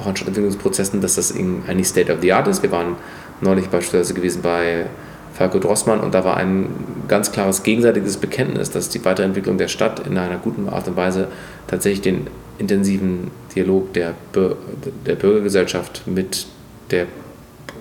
[0.00, 2.62] auch an Stadtentwicklungsprozessen, dass das eigentlich State of the Art ist.
[2.62, 2.96] Wir waren
[3.40, 4.86] neulich beispielsweise gewesen bei
[5.34, 6.68] Falco Drossmann und da war ein
[7.08, 11.28] ganz klares gegenseitiges Bekenntnis, dass die Weiterentwicklung der Stadt in einer guten Art und Weise
[11.66, 12.26] tatsächlich den
[12.58, 16.46] intensiven Dialog der, der Bürgergesellschaft mit
[16.90, 17.06] der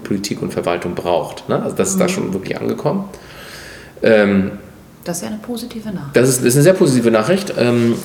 [0.03, 1.49] Politik und Verwaltung braucht.
[1.49, 1.61] Ne?
[1.61, 1.99] Also das ist mhm.
[1.99, 3.09] da schon wirklich angekommen.
[4.01, 4.51] Ähm,
[5.03, 6.15] das ist ja eine positive Nachricht.
[6.15, 7.53] Das ist, das ist eine sehr positive Nachricht.
[7.57, 7.95] Ähm,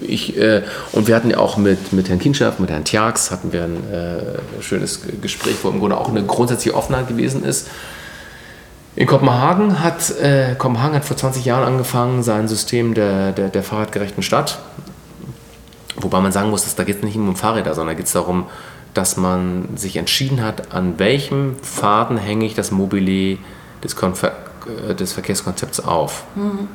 [0.00, 0.62] ich, äh,
[0.92, 3.90] und wir hatten ja auch mit, mit Herrn Kinschaft, mit Herrn Tjax, hatten wir ein
[3.90, 7.68] äh, schönes Gespräch, wo im Grunde auch eine grundsätzliche Offenheit gewesen ist.
[8.96, 13.62] In Kopenhagen hat, äh, Kopenhagen hat vor 20 Jahren angefangen, sein System der, der, der
[13.62, 14.58] fahrradgerechten Stadt.
[15.96, 18.12] Wobei man sagen muss, dass da geht es nicht um Fahrräder, sondern da geht es
[18.12, 18.46] darum,
[18.94, 23.38] dass man sich entschieden hat, an welchem Faden hänge ich das Mobile
[23.84, 24.32] des, Konfer
[24.98, 26.24] des Verkehrskonzepts auf.
[26.34, 26.68] Mhm.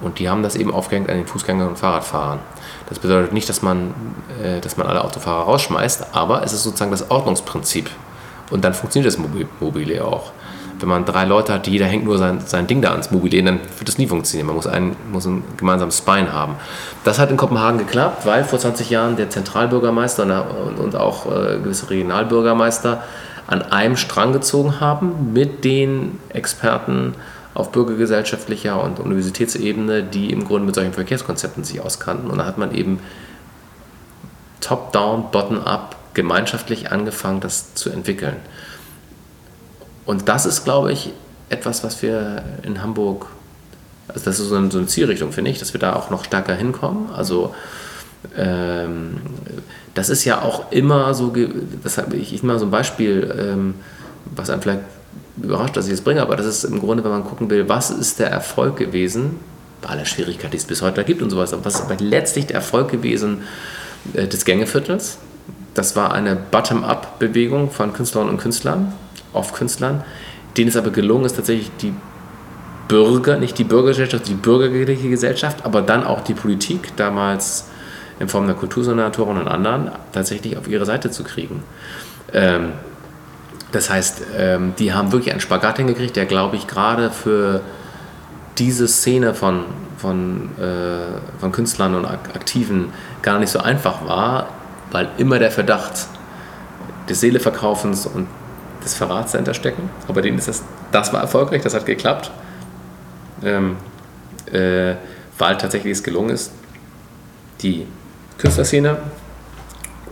[0.00, 2.38] Und die haben das eben aufgehängt an den Fußgängern und Fahrradfahrern.
[2.88, 3.94] Das bedeutet nicht, dass man,
[4.42, 7.90] äh, dass man alle Autofahrer rausschmeißt, aber es ist sozusagen das Ordnungsprinzip.
[8.50, 9.20] Und dann funktioniert das
[9.60, 10.32] Mobile auch.
[10.80, 13.42] wenn man drei Leute hat, die jeder hängt nur sein, sein Ding da ans Mobile,
[13.42, 14.46] dann wird das nie funktionieren.
[14.46, 16.54] Man muss, einen, muss ein gemeinsames Spine haben.
[17.04, 21.58] Das hat in Kopenhagen geklappt, weil vor 20 Jahren der Zentralbürgermeister und, und auch äh,
[21.58, 23.02] gewisse Regionalbürgermeister
[23.50, 27.14] an einem Strang gezogen haben mit den Experten
[27.52, 32.30] auf bürgergesellschaftlicher und Universitätsebene, die im Grunde mit solchen Verkehrskonzepten sich auskannten.
[32.30, 33.00] Und da hat man eben
[34.60, 38.36] top-down, bottom-up gemeinschaftlich angefangen, das zu entwickeln.
[40.06, 41.12] Und das ist, glaube ich,
[41.48, 43.26] etwas, was wir in Hamburg,
[44.06, 47.10] also das ist so eine, Zielrichtung, finde ich, dass wir da auch noch stärker hinkommen.
[47.12, 47.52] Also
[48.36, 49.20] ähm,
[49.94, 51.32] das ist ja auch immer so,
[51.82, 53.74] das habe ich, ich mal so ein Beispiel, ähm,
[54.36, 54.82] was einem vielleicht
[55.42, 57.90] überrascht, dass ich es bringe, aber das ist im Grunde, wenn man gucken will, was
[57.90, 59.36] ist der Erfolg gewesen,
[59.82, 62.46] bei aller Schwierigkeit, die es bis heute gibt und sowas, aber was ist aber letztlich
[62.46, 63.42] der Erfolg gewesen
[64.14, 65.18] äh, des Gängeviertels?
[65.74, 68.92] Das war eine Bottom-up-Bewegung von Künstlerinnen und Künstlern,
[69.32, 70.04] auf Künstlern,
[70.56, 71.94] denen es aber gelungen ist, tatsächlich die
[72.88, 77.66] Bürger, nicht die Bürgergesellschaft, die bürgerliche Gesellschaft, aber dann auch die Politik, damals
[78.20, 81.64] in Form der Kultursenatoren und anderen, tatsächlich auf ihre Seite zu kriegen.
[82.32, 82.74] Ähm,
[83.72, 87.62] das heißt, ähm, die haben wirklich einen Spagat hingekriegt, der, glaube ich, gerade für
[88.58, 89.64] diese Szene von,
[89.96, 92.92] von, äh, von Künstlern und Aktiven
[93.22, 94.48] gar nicht so einfach war,
[94.92, 96.08] weil immer der Verdacht
[97.08, 98.28] des Seeleverkaufens und
[98.84, 99.88] des Verrats dahinter stecken.
[100.08, 100.62] Aber denen ist das,
[100.92, 102.30] das war erfolgreich, das hat geklappt.
[103.42, 103.76] Ähm,
[104.52, 104.94] äh,
[105.38, 106.52] weil tatsächlich es gelungen ist,
[107.62, 107.86] die
[108.40, 108.96] Künstlerszene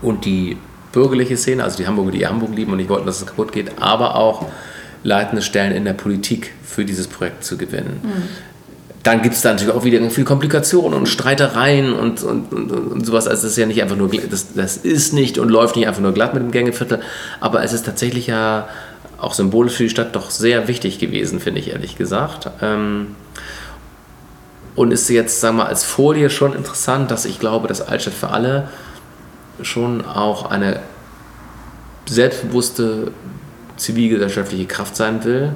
[0.03, 0.57] und die
[0.93, 3.81] bürgerliche Szene, also die Hamburger, die Hamburg lieben und nicht wollten, dass es kaputt geht,
[3.81, 4.47] aber auch
[5.03, 8.01] leitende Stellen in der Politik für dieses Projekt zu gewinnen.
[8.03, 8.23] Mhm.
[9.03, 13.07] Dann gibt es da natürlich auch wieder viel Komplikationen und Streitereien und, und, und, und,
[13.07, 13.29] sowas.
[13.29, 16.03] Also das ist ja nicht einfach nur, das, das ist nicht und läuft nicht einfach
[16.03, 17.01] nur glatt mit dem Gängeviertel,
[17.41, 18.69] aber es ist tatsächlich ja
[19.19, 22.51] auch symbolisch für die Stadt doch sehr wichtig gewesen, finde ich ehrlich gesagt.
[22.61, 23.15] Ähm,
[24.79, 28.15] und ist jetzt, sagen wir mal, als Folie schon interessant, dass ich glaube, dass Altstadt
[28.15, 28.69] für alle
[29.61, 30.79] schon auch eine
[32.07, 33.11] selbstbewusste
[33.77, 35.51] zivilgesellschaftliche Kraft sein will,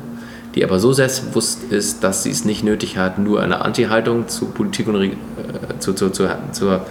[0.56, 4.46] die aber so selbstbewusst ist, dass sie es nicht nötig hat, nur eine Anti-Haltung zu
[4.46, 5.12] Politik und äh,
[5.78, 6.84] zu, zu, zu, zur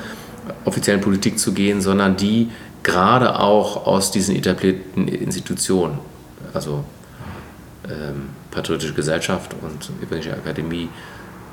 [0.63, 2.49] offiziellen Politik zu gehen, sondern die
[2.81, 5.99] gerade auch aus diesen etablierten Institutionen,
[6.53, 6.85] also
[7.89, 10.87] ähm, Patriotische Gesellschaft und Evangelische Akademie,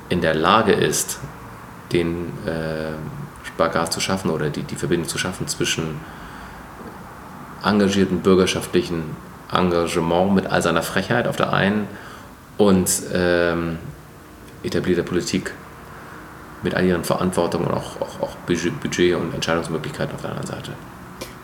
[0.09, 1.19] in der Lage ist,
[1.91, 2.93] den äh,
[3.43, 5.99] Spagat zu schaffen oder die, die Verbindung zu schaffen zwischen
[7.63, 9.15] engagierten bürgerschaftlichen
[9.51, 11.87] Engagement mit all seiner Frechheit auf der einen
[12.57, 13.77] und ähm,
[14.63, 15.53] etablierter Politik
[16.61, 20.71] mit all ihren Verantwortungen und auch, auch, auch Budget und Entscheidungsmöglichkeiten auf der anderen Seite.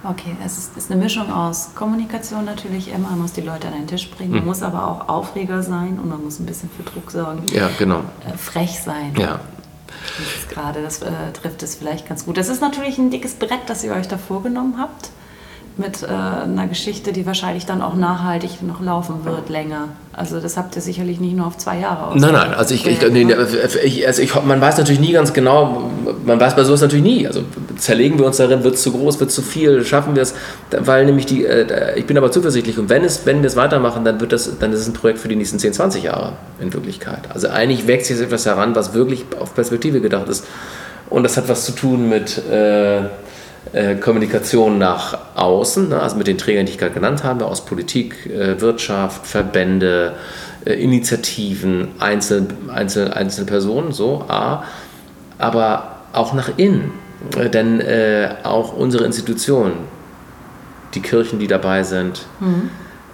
[0.07, 3.73] Okay, es ist, ist, eine Mischung aus Kommunikation natürlich immer, man muss die Leute an
[3.73, 4.47] den Tisch bringen, man mhm.
[4.47, 7.43] muss aber auch Aufreger sein und man muss ein bisschen für Druck sorgen.
[7.51, 8.01] Ja, genau.
[8.27, 9.13] Äh, frech sein.
[9.17, 9.39] Ja.
[10.49, 12.37] Gerade, das äh, trifft es vielleicht ganz gut.
[12.37, 15.09] Das ist natürlich ein dickes Brett, das ihr euch da vorgenommen habt
[15.77, 19.89] mit äh, einer Geschichte, die wahrscheinlich dann auch nachhaltig noch laufen wird, länger.
[20.13, 22.21] Also das habt ihr sicherlich nicht nur auf zwei Jahre aus.
[22.21, 23.27] Nein, nein, also ich, ich, nee,
[23.83, 25.91] ich, also ich, man weiß natürlich nie ganz genau,
[26.25, 27.27] man weiß bei sowas natürlich nie.
[27.27, 27.41] Also
[27.77, 30.33] zerlegen wir uns darin, wird es zu groß, wird es zu viel, schaffen wir es,
[30.71, 34.05] weil nämlich die, äh, ich bin aber zuversichtlich und wenn, es, wenn wir es weitermachen,
[34.05, 36.73] dann, wird das, dann ist es ein Projekt für die nächsten 10, 20 Jahre in
[36.73, 37.29] Wirklichkeit.
[37.33, 40.45] Also eigentlich wächst jetzt etwas heran, was wirklich auf Perspektive gedacht ist.
[41.09, 42.41] Und das hat was zu tun mit...
[42.49, 43.09] Äh, äh,
[43.95, 48.25] Kommunikation nach außen, ne, also mit den Trägern, die ich gerade genannt habe, aus Politik,
[48.27, 50.13] äh, Wirtschaft, Verbände,
[50.65, 54.63] äh, Initiativen, Einzel, Einzel, Einzelpersonen, so, A,
[55.37, 56.91] aber auch nach innen.
[57.53, 57.81] denn
[58.43, 59.73] auch unsere Institutionen,
[60.93, 62.69] die Kirchen, die dabei sind, mhm.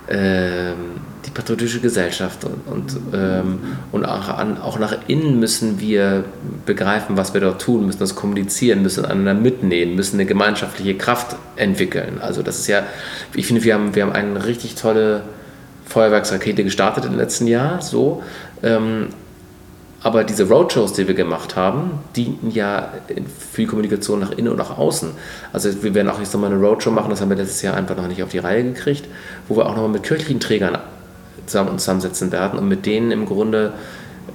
[0.10, 0.76] ähm,
[1.32, 3.60] die patriotische Gesellschaft und, und, ähm,
[3.92, 6.26] und auch, an, auch, nach innen müssen wir
[6.66, 11.38] begreifen, was wir dort tun, müssen das kommunizieren, müssen einander mitnehmen, müssen eine gemeinschaftliche Kraft
[11.56, 12.20] entwickeln.
[12.22, 12.84] Also das ist ja,
[13.34, 15.22] ich finde, wir haben, wir haben eine richtig tolle
[15.86, 18.24] Feuerwerksrakete gestartet im letzten Jahr, so.
[18.62, 19.08] Ähm,
[20.04, 22.92] aber diese Roadshows, die wir gemacht haben, dienten ja
[23.52, 25.12] für die Kommunikation nach innen und nach außen.
[25.54, 27.96] Also wir werden auch jetzt nochmal eine Roadshow machen, das haben wir letztes Jahr einfach
[27.96, 29.06] noch nicht auf die Reihe gekriegt,
[29.48, 30.80] wo wir auch nochmal mit kirchlichen Trägern
[31.52, 33.74] zusammen, zusammensetzen werden und mit denen im Grunde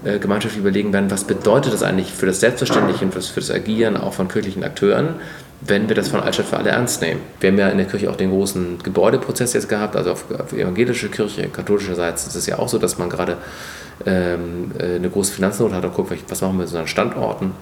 [0.04, 3.96] äh, gemeinschaftlich überlegen werden, was bedeutet das eigentlich für das Selbstverständliche und für das Agieren
[3.96, 5.16] auch von kirchlichen Akteuren,
[5.62, 7.20] wenn wir das von Altstadt für alle ernst nehmen.
[7.40, 10.52] Wir haben ja in der Kirche auch den großen Gebäudeprozess jetzt gehabt, also auf, auf
[10.52, 13.38] evangelische Kirche, katholischerseits ist es ja auch so, dass man gerade
[14.04, 17.52] ähm, äh, eine große Finanznot hat und guckt, was machen wir mit unseren Standorten.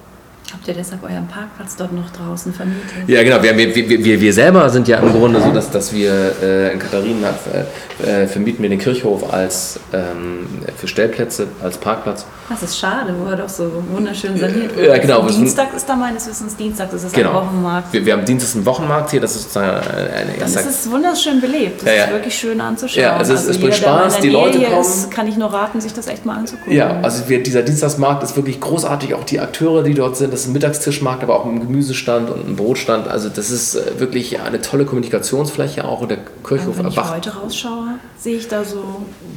[0.53, 3.07] Habt ihr deshalb euren Parkplatz dort noch draußen vermietet?
[3.07, 3.41] Ja, genau.
[3.41, 6.79] Wir, wir, wir, wir selber sind ja im Grunde so, dass, dass wir äh, in
[6.79, 12.25] Katharinen äh, äh, vermieten wir den Kirchhof als ähm, für Stellplätze, als Parkplatz.
[12.47, 14.87] Das ist schade, wo er doch so wunderschön saniert wird.
[14.87, 15.27] Ja, genau.
[15.27, 17.29] Dienstag ist da meines Wissens Dienstag, das ist genau.
[17.29, 17.91] ein Wochenmarkt.
[17.91, 21.41] Wir, wir haben Dienstag einen Wochenmarkt hier, das ist sozusagen eine Dann ist es wunderschön
[21.41, 21.81] belebt.
[21.81, 22.03] Das ja, ja.
[22.03, 23.03] ist wirklich schön anzuschauen.
[23.03, 24.79] Ja, also, also es bringt Spaß, die Leute kommen.
[24.79, 26.71] Ist, kann ich nur raten, sich das echt mal anzugucken.
[26.71, 30.34] Ja, also wir, dieser Dienstagsmarkt ist wirklich großartig, auch die Akteure, die dort sind.
[30.35, 33.07] Das ist ein Mittagstischmarkt, aber auch ein Gemüsestand und ein Brotstand.
[33.07, 37.33] Also das ist äh, wirklich eine tolle Kommunikationsfläche auch und der Kirchhof Wenn ich heute
[37.33, 38.83] rausschaue, sehe ich da so...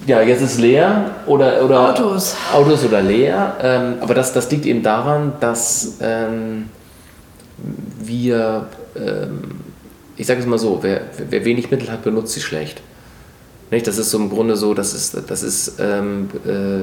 [0.09, 1.64] Ja, jetzt ist leer oder...
[1.64, 2.34] oder Autos.
[2.53, 3.55] Autos oder leer.
[3.62, 6.68] Ähm, aber das, das liegt eben daran, dass ähm,
[8.01, 8.66] wir...
[8.96, 9.42] Ähm,
[10.16, 12.82] ich sage es mal so, wer, wer wenig Mittel hat, benutzt sie schlecht.
[13.70, 13.86] Nicht?
[13.86, 16.82] Das ist so im Grunde so, das ist, das ist ähm, äh,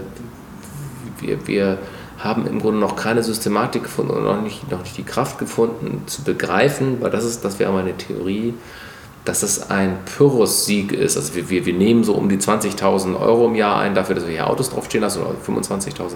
[1.22, 1.78] wir, wir
[2.26, 6.04] haben im Grunde noch keine Systematik gefunden und noch nicht, noch nicht die Kraft gefunden
[6.08, 8.54] zu begreifen, weil das ist, das wäre meine Theorie,
[9.24, 11.18] dass es ein Pyrrhus-Sieg ist.
[11.18, 14.26] Also wir, wir, wir nehmen so um die 20.000 Euro im Jahr ein, dafür, dass
[14.26, 16.14] wir hier Autos draufstehen lassen, oder 25.000.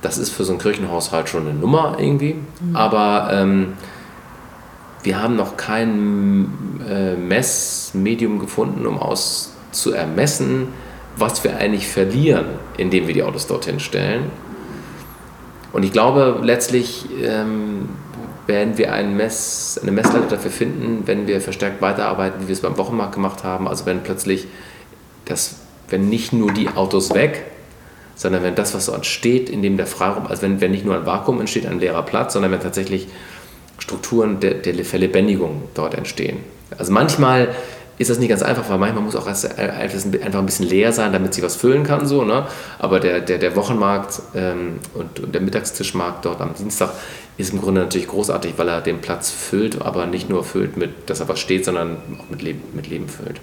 [0.00, 2.34] Das ist für so einen Kirchenhaushalt schon eine Nummer irgendwie.
[2.34, 2.76] Mhm.
[2.76, 3.74] Aber ähm,
[5.02, 9.00] wir haben noch kein äh, Messmedium gefunden, um
[9.72, 10.68] zu ermessen,
[11.16, 14.30] was wir eigentlich verlieren, indem wir die Autos dorthin stellen.
[15.72, 17.88] Und ich glaube, letztlich ähm,
[18.46, 22.60] werden wir ein Mess, eine Messlatte dafür finden, wenn wir verstärkt weiterarbeiten, wie wir es
[22.60, 23.68] beim Wochenmarkt gemacht haben.
[23.68, 24.46] Also wenn plötzlich
[25.24, 25.56] das,
[25.88, 27.44] wenn nicht nur die Autos weg,
[28.14, 30.94] sondern wenn das, was so entsteht, in dem der Freiraum, also wenn, wenn nicht nur
[30.94, 33.08] ein Vakuum entsteht, ein leerer Platz, sondern wenn tatsächlich
[33.78, 36.38] Strukturen der, der Verlebendigung dort entstehen.
[36.78, 37.54] Also manchmal
[37.98, 41.34] ist das nicht ganz einfach, weil manchmal muss auch einfach ein bisschen leer sein, damit
[41.34, 42.06] sie was füllen kann.
[42.06, 42.46] So, ne?
[42.78, 46.90] Aber der, der, der Wochenmarkt ähm, und, und, der Mittagstischmarkt dort am Dienstag
[47.36, 50.90] ist im Grunde natürlich großartig, weil er den Platz füllt, aber nicht nur füllt, mit,
[51.06, 53.40] dass er was steht, sondern auch mit Leben, mit Leben füllt.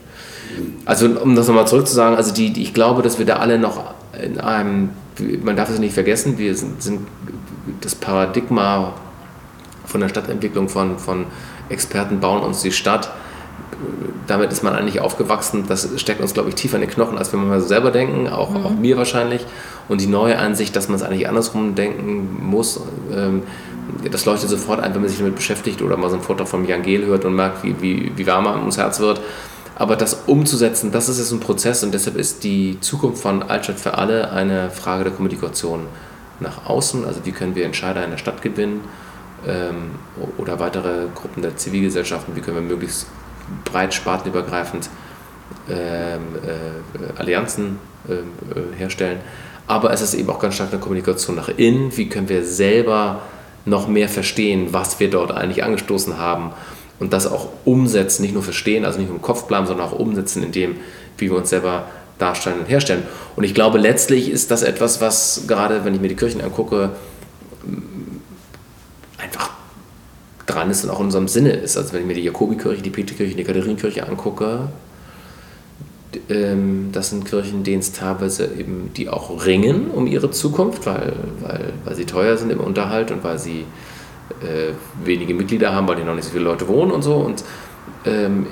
[0.85, 3.93] Also um das nochmal zurückzusagen, also die, die, ich glaube, dass wir da alle noch
[4.21, 4.89] in einem,
[5.43, 7.07] man darf es nicht vergessen, wir sind, sind
[7.81, 8.93] das Paradigma
[9.85, 11.25] von der Stadtentwicklung von, von
[11.69, 13.11] Experten bauen uns die Stadt
[14.27, 15.65] damit ist man eigentlich aufgewachsen.
[15.67, 18.51] Das steckt uns, glaube ich, tiefer in den Knochen, als wir manchmal selber denken, auch,
[18.51, 18.65] mhm.
[18.65, 19.45] auch mir wahrscheinlich.
[19.87, 22.81] Und die neue Ansicht, dass man es eigentlich andersrum denken muss,
[23.13, 23.43] ähm,
[24.11, 26.65] das leuchtet sofort ein, wenn man sich damit beschäftigt oder mal so einen Vortrag von
[26.67, 29.19] Jan Gehl hört und merkt, wie, wie, wie warm man ums Herz wird.
[29.75, 33.79] Aber das umzusetzen, das ist jetzt ein Prozess und deshalb ist die Zukunft von Altstadt
[33.79, 35.85] für alle eine Frage der Kommunikation
[36.39, 37.05] nach außen.
[37.05, 38.81] Also wie können wir Entscheider in der Stadt gewinnen
[39.47, 39.91] ähm,
[40.37, 43.07] oder weitere Gruppen der Zivilgesellschaften, wie können wir möglichst
[43.65, 44.89] breit spartenübergreifend
[45.69, 49.19] ähm, äh, Allianzen äh, äh, herstellen.
[49.67, 51.95] Aber es ist eben auch ganz stark eine Kommunikation nach innen.
[51.95, 53.21] Wie können wir selber
[53.65, 56.51] noch mehr verstehen, was wir dort eigentlich angestoßen haben
[56.99, 59.93] und das auch umsetzen, nicht nur verstehen, also nicht nur im Kopf bleiben, sondern auch
[59.93, 60.77] umsetzen in dem,
[61.17, 61.85] wie wir uns selber
[62.17, 63.03] darstellen und herstellen.
[63.35, 66.91] Und ich glaube, letztlich ist das etwas, was gerade, wenn ich mir die Kirchen angucke,
[70.49, 71.77] dran ist und auch in unserem Sinne ist.
[71.77, 74.69] Also wenn ich mir die Jakobikirche, die Petrikirche, die Katharinenkirche angucke,
[76.29, 81.13] ähm, das sind Kirchen, denen es teilweise eben, die auch ringen um ihre Zukunft, weil,
[81.41, 83.65] weil, weil sie teuer sind im Unterhalt und weil sie
[84.41, 84.73] äh,
[85.03, 87.15] wenige Mitglieder haben, weil hier noch nicht so viele Leute wohnen und so.
[87.15, 87.43] Und
[88.05, 88.47] ähm,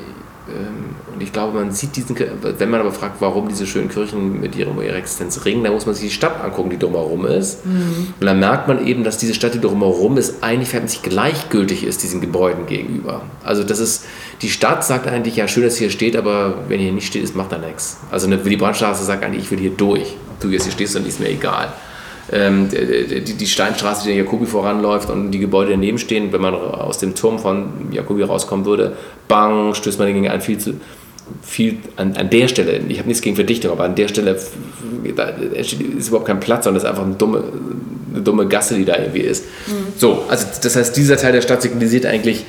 [1.14, 4.56] und ich glaube, man sieht diesen, wenn man aber fragt, warum diese schönen Kirchen mit
[4.56, 7.66] ihrer, ihrer Existenz ringen, dann muss man sich die Stadt angucken, die drumherum ist.
[7.66, 8.14] Mhm.
[8.20, 12.04] Und dann merkt man eben, dass diese Stadt, die drumherum ist, eigentlich sich gleichgültig ist
[12.04, 13.24] diesen Gebäuden gegenüber.
[13.44, 14.06] Also das ist,
[14.42, 17.36] die Stadt sagt eigentlich, ja schön, dass hier steht, aber wenn hier nicht steht, ist,
[17.36, 17.98] macht da nichts.
[18.12, 20.16] Also eine Willy Brandt-Straße sagt eigentlich, ich will hier durch.
[20.30, 21.74] Ob du jetzt hier stehst, dann ist mir egal
[22.32, 26.54] ähm, die, die, Steinstraße, die der Jakobi voranläuft und die Gebäude daneben stehen, wenn man
[26.54, 28.98] aus dem Turm von Jakobi rauskommen würde,
[29.28, 30.74] bang, stößt man gegen ein viel zu
[31.42, 34.38] viel an, an der Stelle, ich habe nichts gegen Verdichtung, aber an der Stelle
[35.16, 37.44] da ist überhaupt kein Platz, sondern es ist einfach eine dumme,
[38.14, 39.46] eine dumme Gasse, die da irgendwie ist.
[39.68, 39.72] Mhm.
[39.98, 42.46] So, also das heißt, dieser Teil der Stadt signalisiert eigentlich,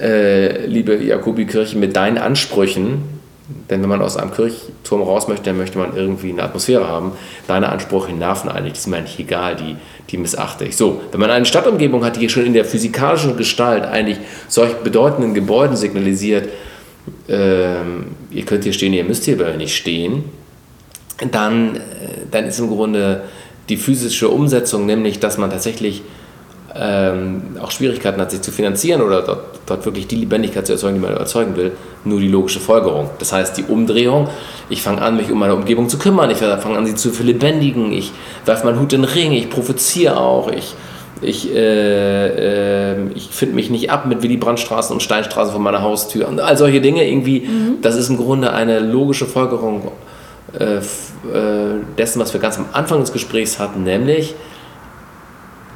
[0.00, 3.15] äh, liebe Jakobi-Kirche, mit deinen Ansprüchen,
[3.48, 7.12] denn wenn man aus einem Kirchturm raus möchte, dann möchte man irgendwie eine Atmosphäre haben.
[7.46, 9.76] Deine Ansprüche nerven eigentlich, die sind mir eigentlich egal, die,
[10.10, 10.76] die missachte ich.
[10.76, 14.18] So, wenn man eine Stadtumgebung hat, die schon in der physikalischen Gestalt eigentlich
[14.48, 16.48] solch bedeutenden Gebäuden signalisiert,
[17.28, 20.24] ähm, ihr könnt hier stehen, ihr müsst hier aber nicht stehen,
[21.30, 21.80] dann, äh,
[22.30, 23.22] dann ist im Grunde
[23.68, 26.02] die physische Umsetzung, nämlich dass man tatsächlich
[26.78, 30.96] ähm, auch Schwierigkeiten hat, sich zu finanzieren oder dort, dort, wirklich die Lebendigkeit zu erzeugen,
[30.96, 31.72] die man erzeugen will,
[32.04, 33.10] nur die logische Folgerung.
[33.18, 34.28] Das heißt, die Umdrehung,
[34.68, 37.92] ich fange an, mich um meine Umgebung zu kümmern, ich fange an, sie zu verlebendigen,
[37.92, 38.12] ich
[38.44, 40.74] werfe meinen Hut in den Ring, ich provoziere auch, ich
[41.22, 45.80] Ich, äh, äh, ich finde mich nicht ab mit Willy Brandtstraßen und Steinstraßen vor meiner
[45.80, 47.40] Haustür und all solche Dinge irgendwie.
[47.40, 47.80] Mhm.
[47.80, 49.92] Das ist im Grunde eine logische Folgerung
[50.58, 50.80] äh, äh,
[51.96, 54.34] dessen, was wir ganz am Anfang des Gesprächs hatten, nämlich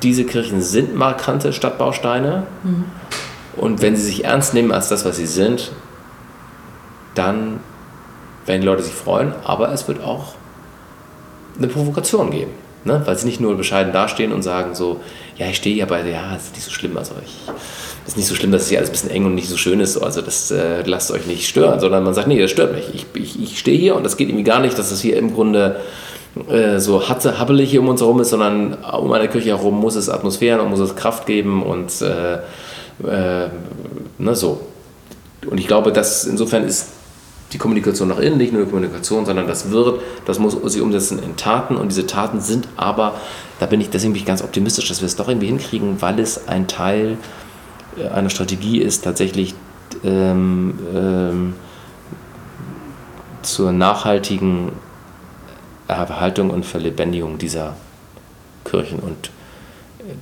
[0.02, 2.84] diese Kirchen sind markante Stadtbausteine mhm.
[3.56, 5.72] und wenn sie sich ernst nehmen als das, was sie sind,
[7.14, 7.60] dann
[8.46, 10.34] werden die Leute sich freuen, aber es wird auch
[11.58, 12.52] eine Provokation geben.
[12.84, 13.02] Ne?
[13.04, 15.00] Weil sie nicht nur bescheiden dastehen und sagen so,
[15.36, 17.36] ja, ich stehe hier bei, ja, es ist nicht so schlimm, also ich,
[18.06, 19.58] es ist nicht so schlimm, dass es hier alles ein bisschen eng und nicht so
[19.58, 22.74] schön ist, also das äh, lasst euch nicht stören, sondern man sagt, nee, das stört
[22.74, 22.86] mich.
[22.94, 25.34] Ich, ich, ich stehe hier und das geht irgendwie gar nicht, dass es hier im
[25.34, 25.80] Grunde
[26.48, 30.08] äh, so habbelig hier um uns herum ist, sondern um eine Kirche herum muss es
[30.08, 33.48] Atmosphären und muss es Kraft geben und äh, äh,
[34.18, 34.60] ne, so.
[35.50, 36.90] Und ich glaube, dass insofern ist
[37.52, 41.20] die Kommunikation nach innen, nicht nur die Kommunikation, sondern das wird, das muss sich umsetzen
[41.20, 43.14] in Taten und diese Taten sind aber,
[43.58, 46.20] da bin ich, deswegen bin ich ganz optimistisch, dass wir es doch irgendwie hinkriegen, weil
[46.20, 47.16] es ein Teil
[47.98, 49.54] äh, einer Strategie ist, tatsächlich
[50.04, 51.54] ähm, ähm,
[53.42, 54.72] zur nachhaltigen
[55.92, 57.76] Erhaltung und Verlebendigung dieser
[58.64, 59.30] Kirchen und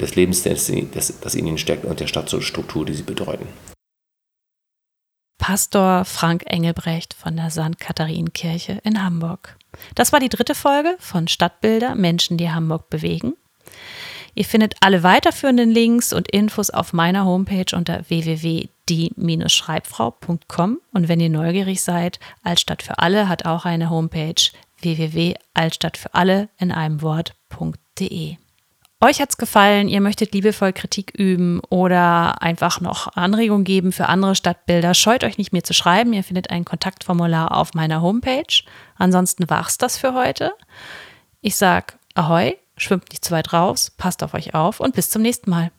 [0.01, 0.73] des Lebens, das,
[1.21, 3.47] das in ihnen steckt und der Stadtstruktur, die sie bedeuten.
[5.39, 7.79] Pastor Frank Engelbrecht von der St.
[7.79, 9.57] Katharinenkirche in Hamburg.
[9.95, 13.35] Das war die dritte Folge von Stadtbilder Menschen, die Hamburg bewegen.
[14.35, 21.31] Ihr findet alle weiterführenden Links und Infos auf meiner Homepage unter www.die-schreibfrau.com und wenn ihr
[21.31, 24.51] neugierig seid, Altstadt für alle hat auch eine Homepage
[24.81, 28.37] www.altstadtfüralle in einem Wort.de.
[29.01, 34.35] Euch hat's gefallen, ihr möchtet liebevoll Kritik üben oder einfach noch Anregungen geben für andere
[34.35, 36.13] Stadtbilder, scheut euch nicht mir zu schreiben.
[36.13, 38.65] Ihr findet ein Kontaktformular auf meiner Homepage.
[38.97, 40.53] Ansonsten war's das für heute.
[41.41, 45.23] Ich sag Ahoi, schwimmt nicht zu weit raus, passt auf euch auf und bis zum
[45.23, 45.71] nächsten Mal.